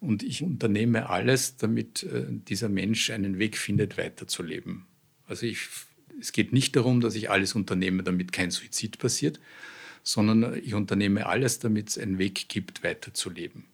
[0.00, 4.84] Und ich unternehme alles, damit äh, dieser Mensch einen Weg findet, weiterzuleben.
[5.28, 5.58] Also ich,
[6.20, 9.38] es geht nicht darum, dass ich alles unternehme, damit kein Suizid passiert,
[10.02, 13.66] sondern ich unternehme alles, damit es einen Weg gibt, weiterzuleben.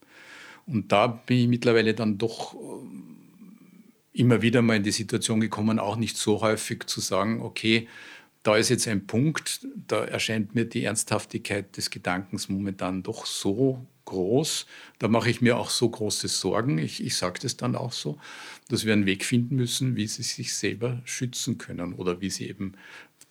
[0.66, 5.78] Und da bin ich mittlerweile dann doch äh, immer wieder mal in die Situation gekommen,
[5.78, 7.88] auch nicht so häufig zu sagen, okay,
[8.44, 13.86] da ist jetzt ein Punkt, da erscheint mir die Ernsthaftigkeit des Gedankens momentan doch so
[14.04, 14.66] groß.
[14.98, 16.76] Da mache ich mir auch so große Sorgen.
[16.76, 18.18] Ich, ich sage das dann auch so,
[18.68, 22.48] dass wir einen Weg finden müssen, wie sie sich selber schützen können oder wie sie
[22.48, 22.74] eben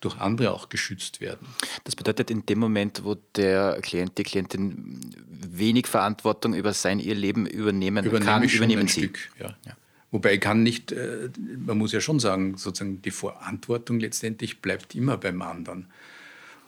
[0.04, 1.46] durch andere auch geschützt werden.
[1.84, 7.14] Das bedeutet, in dem Moment, wo der Klient, die Klientin wenig Verantwortung über sein, ihr
[7.14, 9.02] Leben übernehmen Übernehme kann, übernehmen sie.
[9.02, 9.56] Stück, ja.
[9.66, 9.76] Ja.
[10.10, 11.28] Wobei ich kann nicht, äh,
[11.58, 15.88] man muss ja schon sagen, sozusagen die Verantwortung letztendlich bleibt immer beim anderen.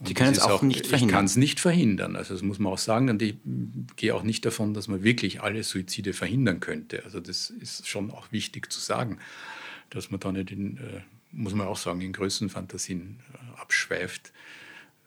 [0.05, 1.09] Sie können es auch, auch, nicht verhindern.
[1.09, 2.17] Ich kann es nicht verhindern.
[2.17, 3.09] Also das muss man auch sagen.
[3.09, 3.37] Und ich
[3.97, 7.05] gehe auch nicht davon, dass man wirklich alle Suizide verhindern könnte.
[7.05, 9.19] Also das ist schon auch wichtig zu sagen,
[9.91, 11.01] dass man da nicht in, äh,
[11.37, 14.33] muss man auch sagen, in Größenfantasien äh, abschweift.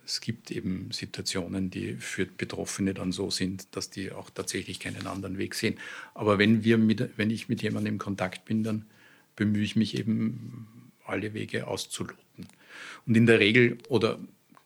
[0.05, 5.05] Es gibt eben Situationen, die für Betroffene dann so sind, dass die auch tatsächlich keinen
[5.05, 5.77] anderen Weg sehen.
[6.15, 8.85] Aber wenn, wir mit, wenn ich mit jemandem in Kontakt bin, dann
[9.35, 12.47] bemühe ich mich eben, alle Wege auszuloten.
[13.07, 14.19] Und in der Regel, oder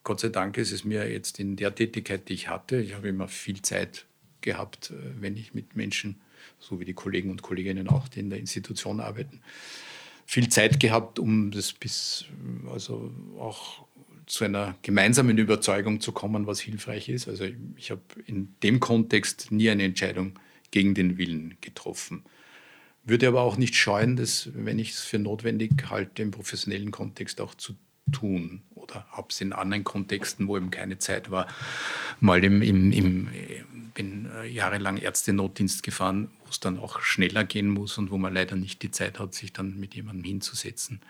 [0.04, 3.08] Gott sei Dank ist es mir jetzt in der Tätigkeit, die ich hatte, ich habe
[3.08, 4.06] immer viel Zeit
[4.42, 6.22] gehabt, äh, wenn ich mit Menschen,
[6.60, 9.42] so wie die Kollegen und Kolleginnen auch, die in der Institution arbeiten,
[10.26, 12.26] viel Zeit gehabt, um das bis,
[12.72, 13.86] also auch
[14.26, 17.28] zu einer gemeinsamen Überzeugung zu kommen, was hilfreich ist.
[17.28, 17.46] Also
[17.76, 20.40] ich habe in dem Kontext nie eine Entscheidung
[20.72, 22.24] gegen den Willen getroffen.
[23.04, 27.42] Würde aber auch nicht scheuen, das, wenn ich es für notwendig halte, im professionellen Kontext
[27.42, 27.76] auch zu
[28.12, 28.62] tun.
[28.76, 31.48] Oder habe es in anderen Kontexten, wo eben keine Zeit war,
[32.22, 33.28] mal im, im, im
[33.94, 38.56] bin äh, jahrelang Ärzte-Notdienst gefahren, es dann auch schneller gehen muss und wo man leider
[38.56, 41.02] nicht die Zeit hat, sich dann mit jemandem hinzusetzen.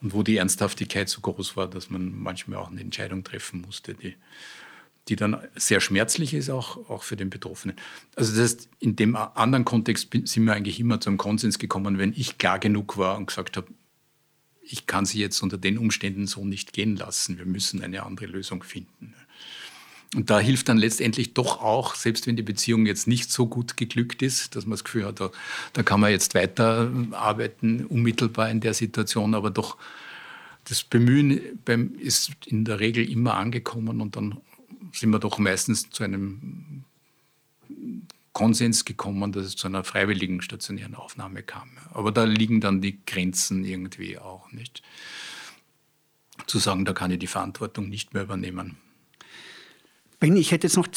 [0.00, 3.94] Und wo die Ernsthaftigkeit so groß war, dass man manchmal auch eine Entscheidung treffen musste,
[3.94, 4.14] die,
[5.08, 7.76] die dann sehr schmerzlich ist, auch, auch für den Betroffenen.
[8.14, 11.98] Also das heißt, in dem anderen Kontext sind wir eigentlich immer zu einem Konsens gekommen,
[11.98, 13.68] wenn ich klar genug war und gesagt habe,
[14.62, 17.38] ich kann sie jetzt unter den Umständen so nicht gehen lassen.
[17.38, 19.14] Wir müssen eine andere Lösung finden.
[20.14, 23.76] Und da hilft dann letztendlich doch auch, selbst wenn die Beziehung jetzt nicht so gut
[23.76, 25.30] geglückt ist, dass man das Gefühl hat, da,
[25.74, 29.76] da kann man jetzt weiterarbeiten, unmittelbar in der Situation, aber doch
[30.64, 34.38] das Bemühen beim, ist in der Regel immer angekommen und dann
[34.92, 36.84] sind wir doch meistens zu einem
[38.32, 41.70] Konsens gekommen, dass es zu einer freiwilligen stationären Aufnahme kam.
[41.90, 44.82] Aber da liegen dann die Grenzen irgendwie auch nicht.
[46.46, 48.76] Zu sagen, da kann ich die Verantwortung nicht mehr übernehmen.
[50.20, 50.88] Ben, ich hätte jetzt noch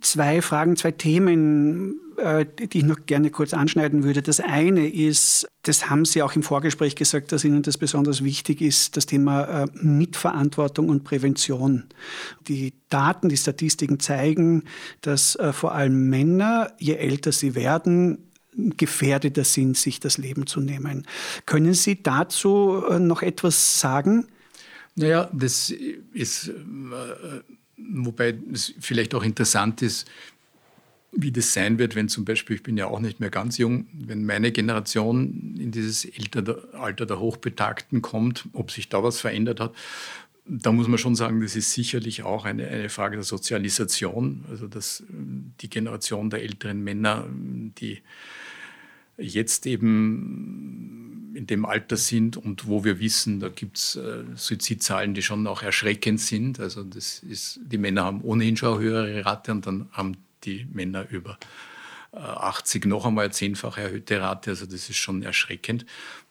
[0.00, 4.22] zwei Fragen, zwei Themen, äh, die ich noch gerne kurz anschneiden würde.
[4.22, 8.62] Das eine ist, das haben Sie auch im Vorgespräch gesagt, dass Ihnen das besonders wichtig
[8.62, 11.84] ist, das Thema äh, Mitverantwortung und Prävention.
[12.48, 14.64] Die Daten, die Statistiken zeigen,
[15.02, 20.60] dass äh, vor allem Männer, je älter sie werden, gefährdeter sind, sich das Leben zu
[20.60, 21.06] nehmen.
[21.44, 24.26] Können Sie dazu noch etwas sagen?
[24.96, 25.72] Naja, das
[26.12, 26.50] ist
[27.92, 30.08] Wobei es vielleicht auch interessant ist,
[31.12, 33.86] wie das sein wird, wenn zum Beispiel, ich bin ja auch nicht mehr ganz jung,
[33.92, 36.06] wenn meine Generation in dieses
[36.72, 39.74] Alter der Hochbetagten kommt, ob sich da was verändert hat,
[40.46, 44.44] da muss man schon sagen, das ist sicherlich auch eine, eine Frage der Sozialisation.
[44.50, 45.04] Also dass
[45.60, 48.02] die Generation der älteren Männer, die
[49.20, 55.14] jetzt eben in dem Alter sind und wo wir wissen, da gibt es äh, Suizidzahlen,
[55.14, 56.60] die schon auch erschreckend sind.
[56.60, 60.66] Also das ist, die Männer haben ohnehin schon eine höhere Rate und dann haben die
[60.72, 61.38] Männer über
[62.12, 64.50] 80 äh, noch einmal zehnfach erhöhte Rate.
[64.50, 65.86] Also das ist schon erschreckend.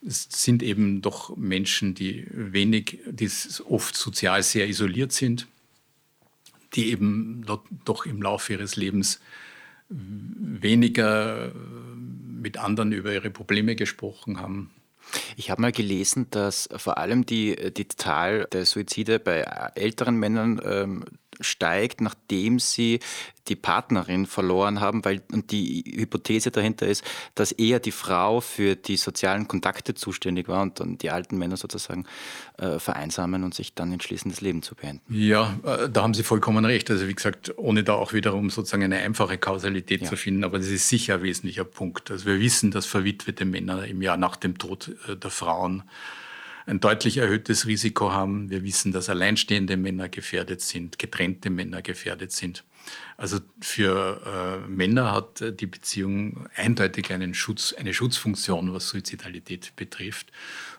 [0.06, 3.30] Es sind eben doch Menschen, die wenig, die
[3.68, 5.46] oft sozial sehr isoliert sind,
[6.74, 7.44] die eben
[7.84, 9.20] doch im Laufe ihres Lebens
[9.88, 11.52] weniger
[12.40, 14.70] mit anderen über ihre Probleme gesprochen haben.
[15.36, 19.40] Ich habe mal gelesen, dass vor allem die, die Zahl der Suizide bei
[19.74, 21.04] älteren Männern ähm,
[21.40, 23.00] steigt, nachdem sie
[23.48, 28.76] die Partnerin verloren haben, weil und die Hypothese dahinter ist, dass eher die Frau für
[28.76, 32.06] die sozialen Kontakte zuständig war und dann die alten Männer sozusagen
[32.58, 35.02] äh, vereinsamen und sich dann entschließen, das Leben zu beenden.
[35.08, 36.90] Ja, äh, da haben Sie vollkommen recht.
[36.90, 40.08] Also wie gesagt, ohne da auch wiederum sozusagen eine einfache Kausalität ja.
[40.08, 42.10] zu finden, aber das ist sicher ein wesentlicher Punkt.
[42.10, 45.82] Also wir wissen, dass verwitwete Männer im Jahr nach dem Tod äh, der Frauen
[46.66, 48.50] ein deutlich erhöhtes Risiko haben.
[48.50, 52.64] Wir wissen, dass alleinstehende Männer gefährdet sind, getrennte Männer gefährdet sind.
[53.16, 60.32] Also für äh, Männer hat die Beziehung eindeutig einen Schutz, eine Schutzfunktion, was Suizidalität betrifft.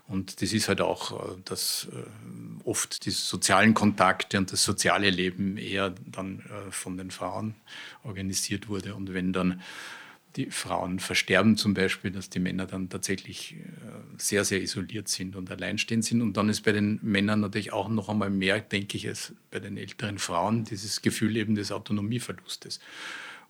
[0.08, 5.10] Und das ist halt auch, äh, dass äh, oft die sozialen Kontakte und das soziale
[5.10, 7.56] Leben eher dann äh, von den Frauen
[8.04, 8.96] organisiert wurde.
[8.96, 9.62] Und wenn dann
[10.36, 13.58] die Frauen versterben zum Beispiel, dass die Männer dann tatsächlich äh,
[14.18, 16.22] sehr, sehr isoliert sind und alleinstehend sind.
[16.22, 19.60] Und dann ist bei den Männern natürlich auch noch einmal mehr, denke ich, als bei
[19.60, 22.80] den älteren Frauen dieses Gefühl eben des Autonomieverlustes.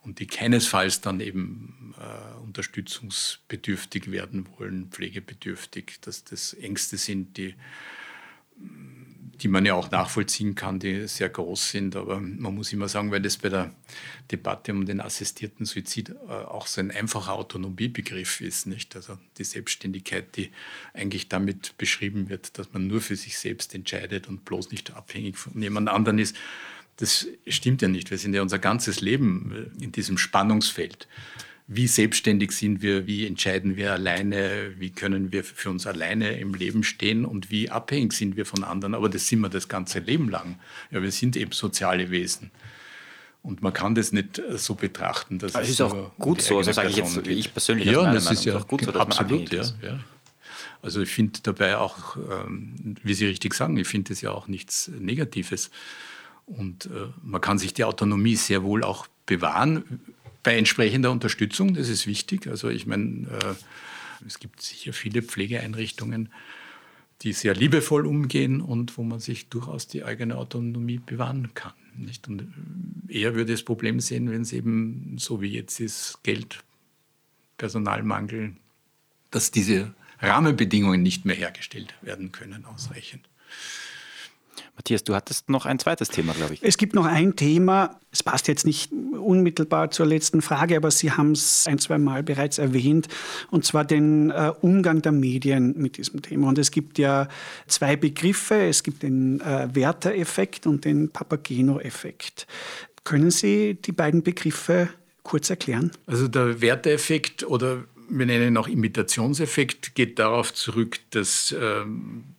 [0.04, 7.54] Und die keinesfalls dann eben äh, unterstützungsbedürftig werden wollen, pflegebedürftig, dass das Ängste sind, die
[9.42, 11.96] die man ja auch nachvollziehen kann, die sehr groß sind.
[11.96, 13.74] Aber man muss immer sagen, weil das bei der
[14.32, 18.96] Debatte um den assistierten Suizid äh, auch so ein einfacher Autonomiebegriff ist, nicht?
[18.96, 20.52] Also die Selbstständigkeit, die
[20.94, 25.38] eigentlich damit beschrieben wird, dass man nur für sich selbst entscheidet und bloß nicht abhängig
[25.38, 26.36] von jemand anderen ist.
[26.98, 28.12] Das stimmt ja nicht.
[28.12, 31.08] Wir sind ja unser ganzes Leben in diesem Spannungsfeld
[31.74, 36.54] wie selbstständig sind wir, wie entscheiden wir alleine, wie können wir für uns alleine im
[36.54, 38.94] Leben stehen und wie abhängig sind wir von anderen.
[38.94, 40.60] Aber das sind wir das ganze Leben lang.
[40.92, 42.52] Ja, wir sind eben soziale Wesen.
[43.42, 45.40] Und man kann das nicht so betrachten.
[45.40, 47.86] Dass es ist auch gut so, also sage ich jetzt, ich persönlich.
[47.86, 50.00] Ja, das ist ja gut so, absolut, ja, ja.
[50.82, 54.50] Also ich finde dabei auch, ähm, wie Sie richtig sagen, ich finde das ja auch
[54.50, 55.72] nichts Negatives.
[56.46, 60.02] Und äh, man kann sich die Autonomie sehr wohl auch bewahren,
[60.44, 62.48] bei entsprechender Unterstützung, das ist wichtig.
[62.48, 66.30] Also ich meine, äh, es gibt sicher viele Pflegeeinrichtungen,
[67.22, 71.74] die sehr liebevoll umgehen und wo man sich durchaus die eigene Autonomie bewahren kann.
[71.96, 72.28] Nicht?
[72.28, 72.52] Und
[73.08, 76.64] eher würde das Problem sehen, wenn es eben so wie jetzt ist, Geld,
[77.58, 78.56] Personalmangel,
[79.30, 83.28] dass diese Rahmenbedingungen nicht mehr hergestellt werden können ausreichend.
[84.76, 86.64] Matthias, du hattest noch ein zweites Thema, glaube ich.
[86.64, 91.12] Es gibt noch ein Thema, es passt jetzt nicht unmittelbar zur letzten Frage, aber Sie
[91.12, 93.08] haben es ein, zwei Mal bereits erwähnt,
[93.50, 96.48] und zwar den äh, Umgang der Medien mit diesem Thema.
[96.48, 97.28] Und es gibt ja
[97.68, 102.48] zwei Begriffe, es gibt den äh, Werther-Effekt und den Papageno-Effekt.
[103.04, 104.90] Können Sie die beiden Begriffe
[105.24, 105.92] kurz erklären?
[106.08, 111.84] Also der Werteeffekt oder wir nennen ihn auch Imitationseffekt geht darauf zurück, dass äh,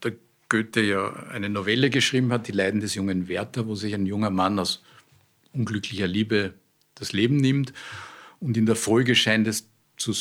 [0.03, 0.13] der
[0.53, 4.29] Goethe ja eine Novelle geschrieben hat, Die Leiden des jungen Werther, wo sich ein junger
[4.29, 4.83] Mann aus
[5.51, 6.53] unglücklicher Liebe
[6.93, 7.73] das Leben nimmt.
[8.39, 10.13] Und in der Folge scheint es zu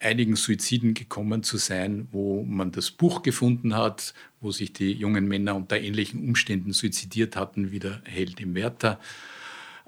[0.00, 5.28] einigen Suiziden gekommen zu sein, wo man das Buch gefunden hat, wo sich die jungen
[5.28, 8.98] Männer unter ähnlichen Umständen suizidiert hatten, wie der Held im Werther.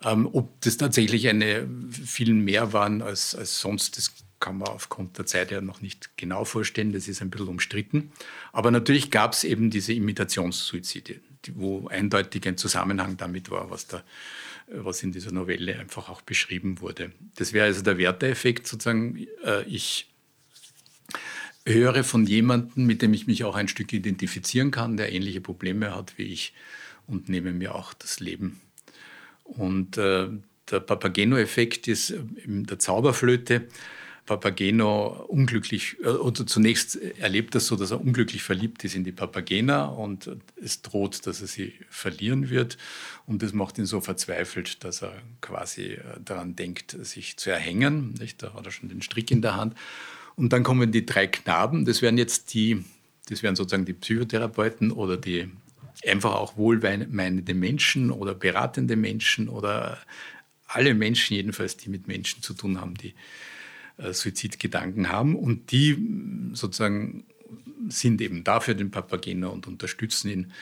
[0.04, 5.18] Ähm, ob das tatsächlich eine viel mehr waren als, als sonst, das kann man aufgrund
[5.18, 6.92] der Zeit ja noch nicht genau vorstellen.
[6.92, 8.10] Das ist ein bisschen umstritten.
[8.52, 11.20] Aber natürlich gab es eben diese Imitationssuizide,
[11.52, 14.02] wo eindeutig ein Zusammenhang damit war, was, da,
[14.68, 17.12] was in dieser Novelle einfach auch beschrieben wurde.
[17.36, 19.26] Das wäre also der Werteeffekt sozusagen.
[19.44, 20.10] Äh, ich
[21.66, 25.94] höre von jemandem, mit dem ich mich auch ein Stück identifizieren kann, der ähnliche Probleme
[25.94, 26.54] hat wie ich
[27.06, 28.60] und nehme mir auch das Leben.
[29.56, 30.28] Und äh,
[30.70, 33.66] der Papageno-Effekt ist in der Zauberflöte.
[34.26, 39.12] Papageno unglücklich, äh, oder zunächst erlebt er so, dass er unglücklich verliebt ist in die
[39.12, 40.30] Papagena und
[40.62, 42.78] es droht, dass er sie verlieren wird.
[43.26, 48.14] Und das macht ihn so verzweifelt, dass er quasi äh, daran denkt, sich zu erhängen.
[48.20, 48.42] Nicht?
[48.42, 49.74] Da hat er schon den Strick in der Hand.
[50.36, 52.84] Und dann kommen die drei Knaben, das wären jetzt die,
[53.28, 55.50] das wären sozusagen die Psychotherapeuten oder die
[56.06, 59.98] einfach auch wohlmeinende Menschen oder beratende Menschen oder
[60.66, 63.14] alle Menschen jedenfalls, die mit Menschen zu tun haben, die
[63.98, 65.36] äh, Suizidgedanken haben.
[65.36, 67.24] Und die mm, sozusagen
[67.88, 70.52] sind eben dafür den Papageno und unterstützen ihn.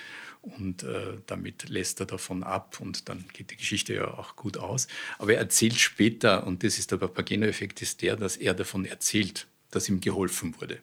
[0.40, 4.56] Und äh, damit lässt er davon ab und dann geht die Geschichte ja auch gut
[4.56, 4.86] aus.
[5.18, 9.46] Aber er erzählt später, und das ist der Papageno-Effekt, ist der, dass er davon erzählt,
[9.70, 10.78] dass ihm geholfen wurde.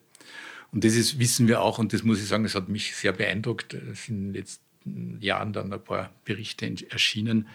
[0.72, 3.12] Und das ist, wissen wir auch, und das muss ich sagen, das hat mich sehr
[3.12, 3.74] beeindruckt.
[3.74, 7.48] Es sind in den letzten Jahren dann ein paar Berichte erschienen,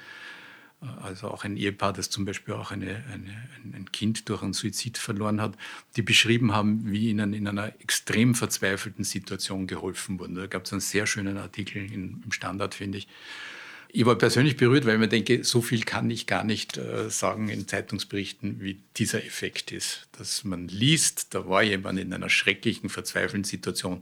[1.01, 4.97] also auch ein Ehepaar, das zum Beispiel auch eine, eine, ein Kind durch einen Suizid
[4.97, 5.55] verloren hat,
[5.95, 10.33] die beschrieben haben, wie ihnen in einer extrem verzweifelten Situation geholfen wurde.
[10.33, 13.07] Da gab es einen sehr schönen Artikel im Standard, finde ich.
[13.93, 17.09] Ich war persönlich berührt, weil ich mir denke, so viel kann ich gar nicht äh,
[17.09, 20.07] sagen in Zeitungsberichten, wie dieser Effekt ist.
[20.17, 23.99] Dass man liest, da war jemand in einer schrecklichen, verzweifelten Situation.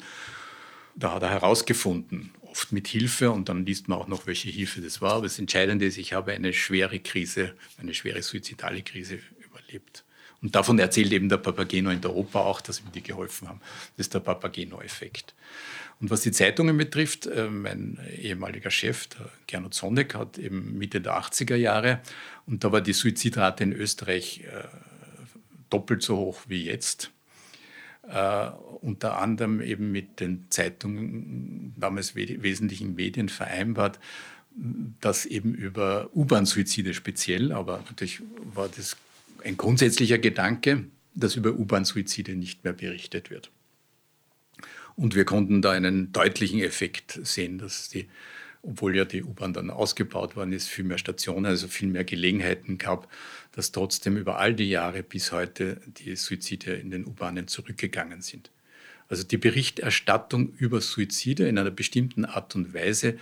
[0.96, 4.82] Da hat er herausgefunden, oft mit Hilfe und dann liest man auch noch, welche Hilfe
[4.82, 5.14] das war.
[5.14, 10.04] Aber das Entscheidende ist, ich habe eine schwere Krise, eine schwere suizidale Krise überlebt.
[10.42, 13.60] Und davon erzählt eben der Papageno in der Oper auch, dass ihm die geholfen haben.
[13.98, 15.34] Das ist der Papageno-Effekt.
[16.02, 21.02] Und was die Zeitungen betrifft, äh, mein ehemaliger Chef, der Gernot Sonneck, hat eben Mitte
[21.02, 22.00] der 80er Jahre,
[22.46, 24.64] und da war die Suizidrate in Österreich äh,
[25.70, 27.12] doppelt so hoch wie jetzt,
[28.12, 28.50] Uh,
[28.82, 34.00] unter anderem eben mit den Zeitungen, damals we wesentlichen Medien vereinbart,
[35.00, 38.22] dass eben über U-Bahn-Suizide speziell, aber natürlich
[38.56, 38.98] war das
[39.44, 43.52] ein grundsätzlicher Gedanke, dass über U-Bahn-Suizide nicht mehr berichtet wird.
[45.00, 48.10] Und wir konnten da einen deutlichen Effekt sehen, dass die,
[48.62, 52.78] obwohl ja die U-Bahn dann ausgebaut worden ist, viel mehr Stationen, also viel mehr Gelegenheiten
[52.78, 53.10] gab,
[53.54, 58.52] dass trotzdem über all die Jahre bis heute die Suizide in den U-Bahnen zurückgegangen sind.
[59.08, 63.18] Also die Berichterstattung über Suizide in einer bestimmten Art und Weise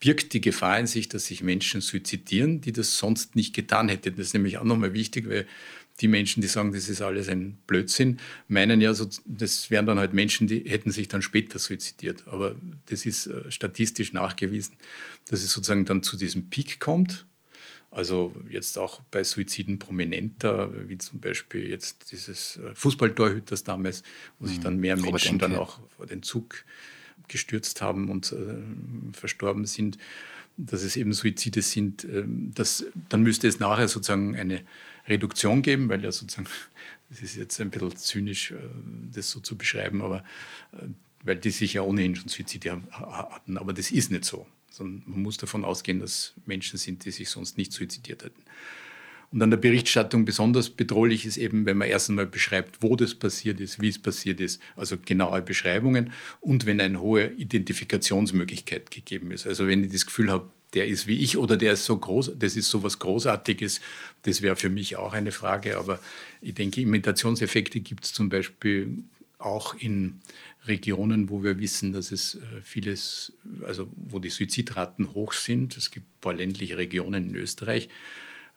[0.00, 4.16] birgt die Gefahr in sich, dass sich Menschen suizidieren, die das sonst nicht getan hätten.
[4.16, 5.46] Das ist nämlich auch nochmal wichtig, weil
[6.00, 8.18] die Menschen, die sagen, das ist alles ein Blödsinn,
[8.48, 12.24] meinen ja, so, das wären dann halt Menschen, die hätten sich dann später suizidiert.
[12.26, 12.54] Aber
[12.86, 14.76] das ist äh, statistisch nachgewiesen,
[15.28, 17.26] dass es sozusagen dann zu diesem Peak kommt.
[17.90, 24.02] Also jetzt auch bei Suiziden prominenter, wie zum Beispiel jetzt dieses äh, Fußballtorhüters damals,
[24.38, 26.64] wo sich dann mehr Menschen dann auch vor den Zug
[27.28, 28.56] gestürzt haben und äh,
[29.12, 29.96] verstorben sind,
[30.58, 34.62] dass es eben Suizide sind, äh, das, dann müsste es nachher sozusagen eine
[35.08, 36.48] Reduktion geben, weil ja sozusagen,
[37.10, 38.56] das ist jetzt ein bisschen zynisch, äh,
[39.14, 40.24] das so zu beschreiben, aber
[40.72, 40.86] äh,
[41.22, 44.46] weil die sich ja ohnehin schon Suizide hatten, aber das ist nicht so
[44.76, 48.42] sondern man muss davon ausgehen, dass Menschen sind, die sich sonst nicht suizidiert hätten.
[49.32, 53.14] Und an der Berichterstattung besonders bedrohlich ist eben, wenn man erst einmal beschreibt, wo das
[53.14, 59.32] passiert ist, wie es passiert ist, also genaue Beschreibungen und wenn eine hohe Identifikationsmöglichkeit gegeben
[59.32, 59.46] ist.
[59.46, 62.32] Also wenn ich das Gefühl habe, der ist wie ich oder der ist so groß,
[62.38, 63.80] das ist so was Großartiges,
[64.22, 65.78] das wäre für mich auch eine Frage.
[65.78, 65.98] Aber
[66.42, 69.02] ich denke, Imitationseffekte gibt es zum Beispiel
[69.38, 70.20] auch in
[70.66, 73.32] Regionen, wo wir wissen, dass es äh, vieles,
[73.66, 75.76] also wo die Suizidraten hoch sind.
[75.76, 77.88] Es gibt ein paar ländliche Regionen in Österreich.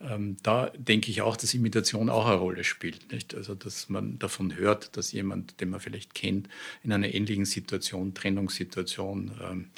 [0.01, 3.11] Ähm, da denke ich auch, dass Imitation auch eine Rolle spielt.
[3.11, 3.35] Nicht?
[3.35, 6.49] Also, dass man davon hört, dass jemand, den man vielleicht kennt,
[6.83, 9.69] in einer ähnlichen Situation, Trennungssituation, ähm,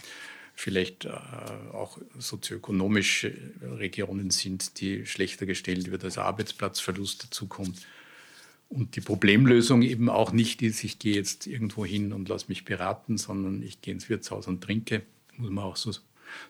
[0.61, 1.09] vielleicht äh,
[1.73, 7.79] auch sozioökonomische Regionen sind, die schlechter gestellt wird, als Arbeitsplatzverlust dazukommt.
[8.69, 12.63] Und die Problemlösung eben auch nicht ist, ich gehe jetzt irgendwo hin und lasse mich
[12.63, 15.01] beraten, sondern ich gehe ins Wirtshaus und trinke,
[15.35, 15.91] muss man auch so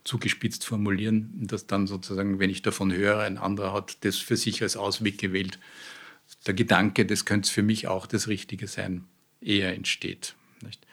[0.03, 4.61] zugespitzt formulieren, dass dann sozusagen, wenn ich davon höre, ein anderer hat das für sich
[4.61, 5.57] als Ausweg gewählt,
[6.45, 9.05] der Gedanke, das könnte für mich auch das Richtige sein,
[9.39, 10.35] eher entsteht.
[10.61, 10.85] Nicht?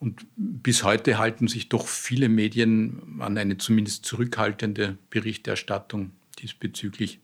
[0.00, 7.20] Und bis heute halten sich doch viele Medien an eine zumindest zurückhaltende Berichterstattung diesbezüglich.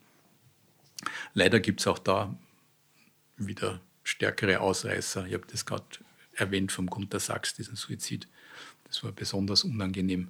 [1.32, 2.36] Leider gibt es auch da
[3.38, 5.26] wieder stärkere Ausreißer.
[5.26, 5.84] Ich habe das gerade
[6.34, 8.28] erwähnt vom Gunter Sachs, diesen Suizid.
[8.84, 10.28] Das war besonders unangenehm.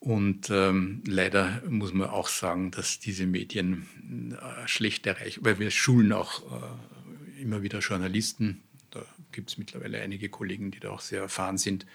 [0.00, 3.86] Und ähm, leider muss man auch sagen, dass diese Medien
[4.32, 8.62] äh, schlecht erreichen, weil wir schulen auch äh, immer wieder Journalisten.
[9.32, 11.86] Gibt es mittlerweile einige Kollegen, die da auch sehr erfahren sind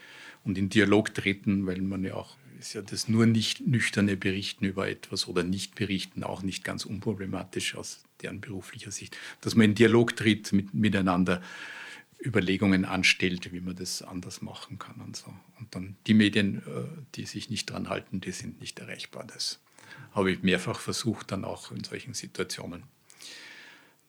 [0.44, 4.66] und in Dialog treten, weil man ja auch ist ja das nur nicht nüchterne Berichten
[4.66, 9.66] über etwas oder nicht berichten auch nicht ganz unproblematisch aus deren beruflicher Sicht, dass man
[9.66, 11.42] in Dialog tritt mit, miteinander
[12.20, 15.32] Überlegungen anstellt, wie man das anders machen kann und so.
[15.60, 19.26] Und dann die Medien, äh, die sich nicht dran halten, die sind nicht erreichbar.
[19.26, 19.60] Das
[20.12, 22.84] habe ich mehrfach versucht, dann auch in solchen Situationen.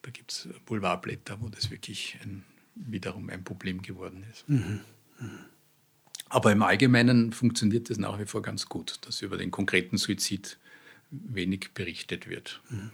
[0.03, 2.45] Da gibt es Boulevardblätter, wo das wirklich ein,
[2.87, 4.49] wiederum ein Problem geworden ist.
[4.49, 4.81] Mhm.
[5.21, 5.39] Mhm.
[6.29, 10.59] Aber im Allgemeinen funktioniert das nach wie vor ganz gut, dass über den konkreten Suizid
[11.11, 12.61] wenig berichtet wird.
[12.69, 12.91] Mhm.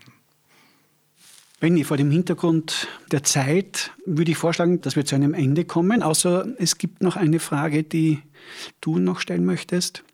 [1.61, 6.03] Benny, vor dem Hintergrund der Zeit würde ich vorschlagen, dass wir zu einem Ende kommen,
[6.03, 8.21] außer es gibt noch eine Frage, die
[8.81, 10.05] du noch stellen möchtest.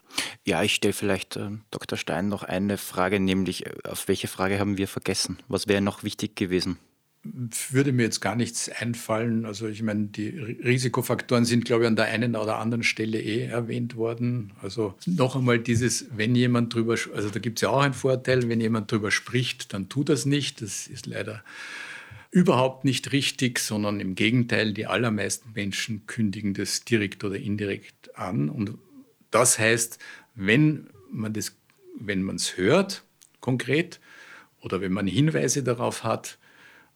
[0.45, 1.99] Ja, ich stelle vielleicht äh, Dr.
[1.99, 5.39] Stein noch eine Frage, nämlich äh, auf welche Frage haben wir vergessen?
[5.49, 6.79] Was wäre noch wichtig gewesen?
[7.23, 9.45] Würde mir jetzt gar nichts einfallen.
[9.45, 13.45] Also ich meine, die Risikofaktoren sind, glaube ich, an der einen oder anderen Stelle eh
[13.45, 14.53] erwähnt worden.
[14.63, 18.49] Also noch einmal dieses, wenn jemand drüber, also da gibt es ja auch einen Vorteil,
[18.49, 20.63] wenn jemand drüber spricht, dann tut das nicht.
[20.63, 21.45] Das ist leider
[22.31, 28.49] überhaupt nicht richtig, sondern im Gegenteil, die allermeisten Menschen kündigen das direkt oder indirekt an.
[28.49, 28.79] Und
[29.31, 29.99] das heißt,
[30.35, 31.57] wenn man das,
[31.99, 33.05] wenn man es hört,
[33.41, 34.01] konkret,
[34.63, 36.39] oder wenn man Hinweise darauf hat,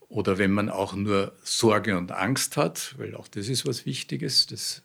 [0.09, 4.47] oder wenn man auch nur Sorge und Angst hat, weil auch das ist was Wichtiges,
[4.47, 4.82] das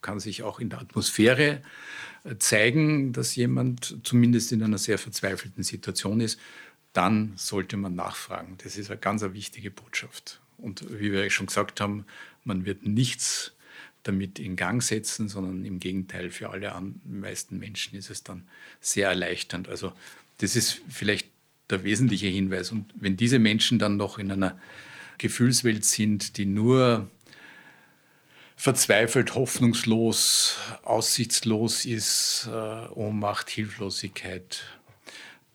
[0.00, 1.62] kann sich auch in der Atmosphäre
[2.24, 6.38] äh, zeigen, dass jemand zumindest in einer sehr verzweifelten Situation ist,
[6.92, 8.56] dann sollte man nachfragen.
[8.62, 10.40] Das ist eine ganz wichtige Botschaft.
[10.58, 12.04] Und wie wir schon gesagt haben,
[12.44, 13.52] man wird nichts
[14.02, 16.72] damit in Gang setzen, sondern im Gegenteil, für alle
[17.04, 18.46] meisten Menschen ist es dann
[18.80, 19.68] sehr erleichternd.
[19.68, 19.92] Also
[20.38, 21.28] das ist vielleicht
[21.70, 22.72] der wesentliche Hinweis.
[22.72, 24.58] Und wenn diese Menschen dann noch in einer
[25.18, 27.08] Gefühlswelt sind, die nur
[28.56, 34.64] verzweifelt, hoffnungslos, aussichtslos ist, äh, Ohnmacht, Hilflosigkeit,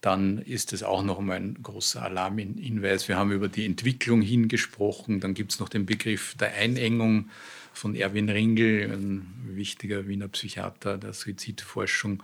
[0.02, 3.08] dann ist es auch noch ein großer Alarmhinweis.
[3.08, 5.20] Wir haben über die Entwicklung hingesprochen.
[5.20, 7.30] Dann gibt es noch den Begriff der Einengung
[7.74, 12.24] von Erwin Ringel, ein wichtiger Wiener Psychiater der Suizidforschung,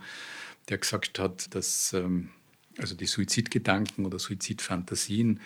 [0.68, 2.30] der gesagt hat, dass ähm,
[2.78, 5.40] also die Suizidgedanken oder Suizidfantasien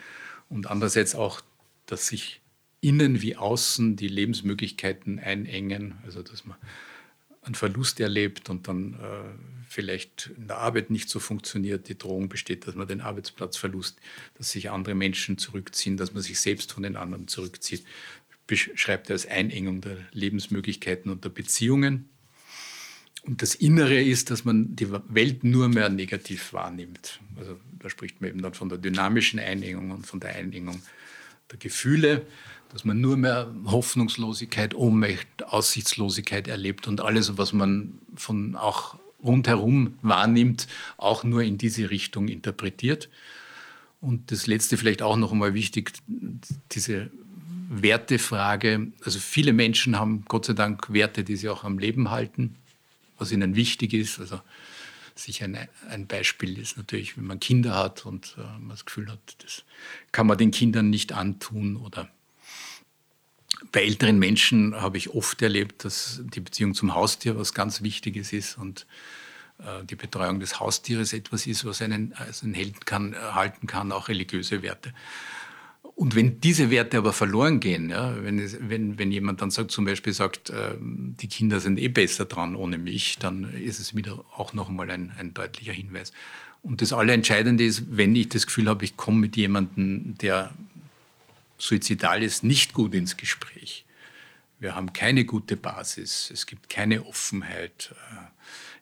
[0.48, 1.40] und andererseits auch,
[1.86, 2.40] dass sich
[2.80, 6.56] innen wie außen die Lebensmöglichkeiten einengen, also dass man
[7.42, 8.98] einen Verlust erlebt und dann äh,
[9.68, 13.98] vielleicht in der Arbeit nicht so funktioniert, die Drohung besteht, dass man den Arbeitsplatz verlust,
[14.34, 17.84] dass sich andere Menschen zurückziehen, dass man sich selbst von den anderen zurückzieht,
[18.46, 22.08] beschreibt er als Einengung der Lebensmöglichkeiten und der Beziehungen.
[23.28, 27.20] Und das Innere ist, dass man die Welt nur mehr negativ wahrnimmt.
[27.36, 30.80] Also da spricht man eben dann von der dynamischen Einengung und von der Einengung
[31.50, 32.24] der Gefühle,
[32.72, 39.98] dass man nur mehr Hoffnungslosigkeit, Ohnmacht, Aussichtslosigkeit erlebt und alles, was man von auch rundherum
[40.00, 43.10] wahrnimmt, auch nur in diese Richtung interpretiert.
[44.00, 45.92] Und das Letzte vielleicht auch noch einmal wichtig,
[46.72, 47.10] diese
[47.68, 48.90] Wertefrage.
[49.04, 52.56] Also viele Menschen haben Gott sei Dank Werte, die sie auch am Leben halten
[53.18, 54.18] was ihnen wichtig ist.
[54.18, 54.40] Also
[55.14, 59.10] sicher ein, ein Beispiel ist natürlich, wenn man Kinder hat und äh, man das Gefühl
[59.10, 59.64] hat, das
[60.12, 62.08] kann man den Kindern nicht antun oder
[63.72, 68.32] bei älteren Menschen habe ich oft erlebt, dass die Beziehung zum Haustier was ganz Wichtiges
[68.32, 68.86] ist und
[69.58, 73.92] äh, die Betreuung des Haustieres etwas ist, was einen, also einen Helden kann, halten kann,
[73.92, 74.94] auch religiöse Werte.
[75.82, 79.72] Und wenn diese Werte aber verloren gehen, ja, wenn, es, wenn, wenn jemand dann sagt,
[79.72, 83.96] zum Beispiel sagt, äh, die Kinder sind eh besser dran ohne mich, dann ist es
[83.96, 86.12] wieder auch noch einmal ein, ein deutlicher Hinweis.
[86.62, 90.52] Und das Allerentscheidende ist, wenn ich das Gefühl habe, ich komme mit jemandem, der
[91.58, 93.84] suizidal ist, nicht gut ins Gespräch.
[94.60, 97.94] Wir haben keine gute Basis, es gibt keine Offenheit.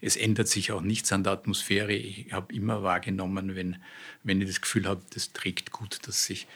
[0.01, 1.93] Es ändert sich auch nichts an der Atmosphäre.
[1.93, 3.77] Ich habe immer wahrgenommen, wenn,
[4.23, 6.47] wenn ich das Gefühl habe, das trägt gut, dass sich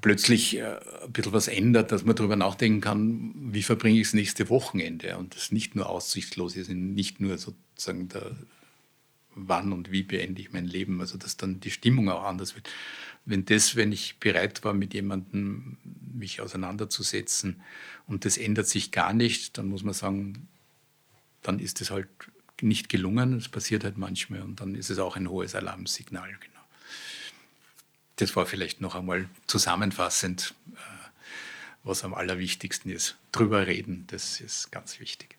[0.00, 4.14] plötzlich äh, ein bisschen was ändert, dass man darüber nachdenken kann, wie verbringe ich das
[4.14, 8.36] nächste Wochenende und das nicht nur aussichtslos ist, nicht nur sozusagen der,
[9.34, 12.68] wann und wie beende ich mein Leben, also dass dann die Stimmung auch anders wird.
[13.24, 15.78] Wenn das, wenn ich bereit war, mit jemandem
[16.12, 17.62] mich auseinanderzusetzen
[18.06, 20.48] und das ändert sich gar nicht, dann muss man sagen,
[21.42, 22.08] dann ist es halt
[22.60, 23.34] nicht gelungen.
[23.34, 26.36] Es passiert halt manchmal und dann ist es auch ein hohes Alarmsignal.
[28.16, 30.78] Das war vielleicht noch einmal zusammenfassend, äh,
[31.84, 33.16] was am allerwichtigsten ist.
[33.32, 35.38] Drüber reden, das ist ganz wichtig.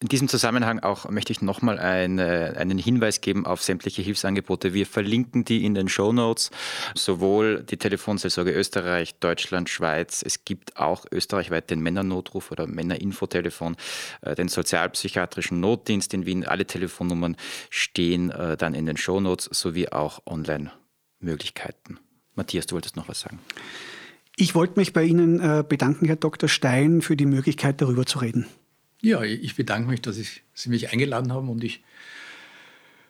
[0.00, 4.74] In diesem Zusammenhang auch möchte ich nochmal eine, einen Hinweis geben auf sämtliche Hilfsangebote.
[4.74, 6.50] Wir verlinken die in den Show Notes,
[6.94, 10.22] sowohl die Telefonseelsorge Österreich, Deutschland, Schweiz.
[10.24, 13.76] Es gibt auch österreichweit den Männernotruf oder Männerinfotelefon,
[14.22, 16.46] äh, den sozialpsychiatrischen Notdienst in Wien.
[16.46, 17.36] Alle Telefonnummern
[17.70, 20.20] stehen äh, dann in den Show Notes sowie auch
[21.22, 21.98] Online-Möglichkeiten.
[22.34, 23.38] Matthias, du wolltest noch was sagen.
[24.36, 26.48] Ich wollte mich bei Ihnen äh, bedanken, Herr Dr.
[26.48, 28.46] Stein, für die Möglichkeit, darüber zu reden.
[29.00, 31.82] Ja, ich bedanke mich, dass ich, Sie mich eingeladen haben und ich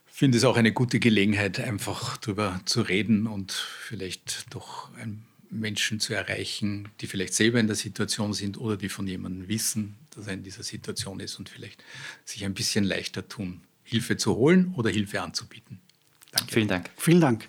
[0.07, 4.91] finde es auch eine gute Gelegenheit, einfach darüber zu reden und vielleicht doch
[5.51, 9.97] Menschen zu erreichen, die vielleicht selber in der Situation sind oder die von jemandem wissen,
[10.11, 11.85] dass er in dieser Situation ist und vielleicht
[12.25, 15.82] sich ein bisschen leichter tun, Hilfe zu holen oder Hilfe anzubieten.
[16.33, 16.53] Danke.
[16.53, 16.91] Vielen Dank.
[16.97, 17.49] Vielen Dank.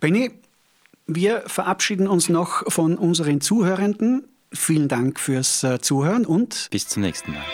[0.00, 0.30] Benny,
[1.06, 4.26] wir verabschieden uns noch von unseren Zuhörenden.
[4.52, 7.44] Vielen Dank fürs äh, Zuhören und bis zum nächsten Mal.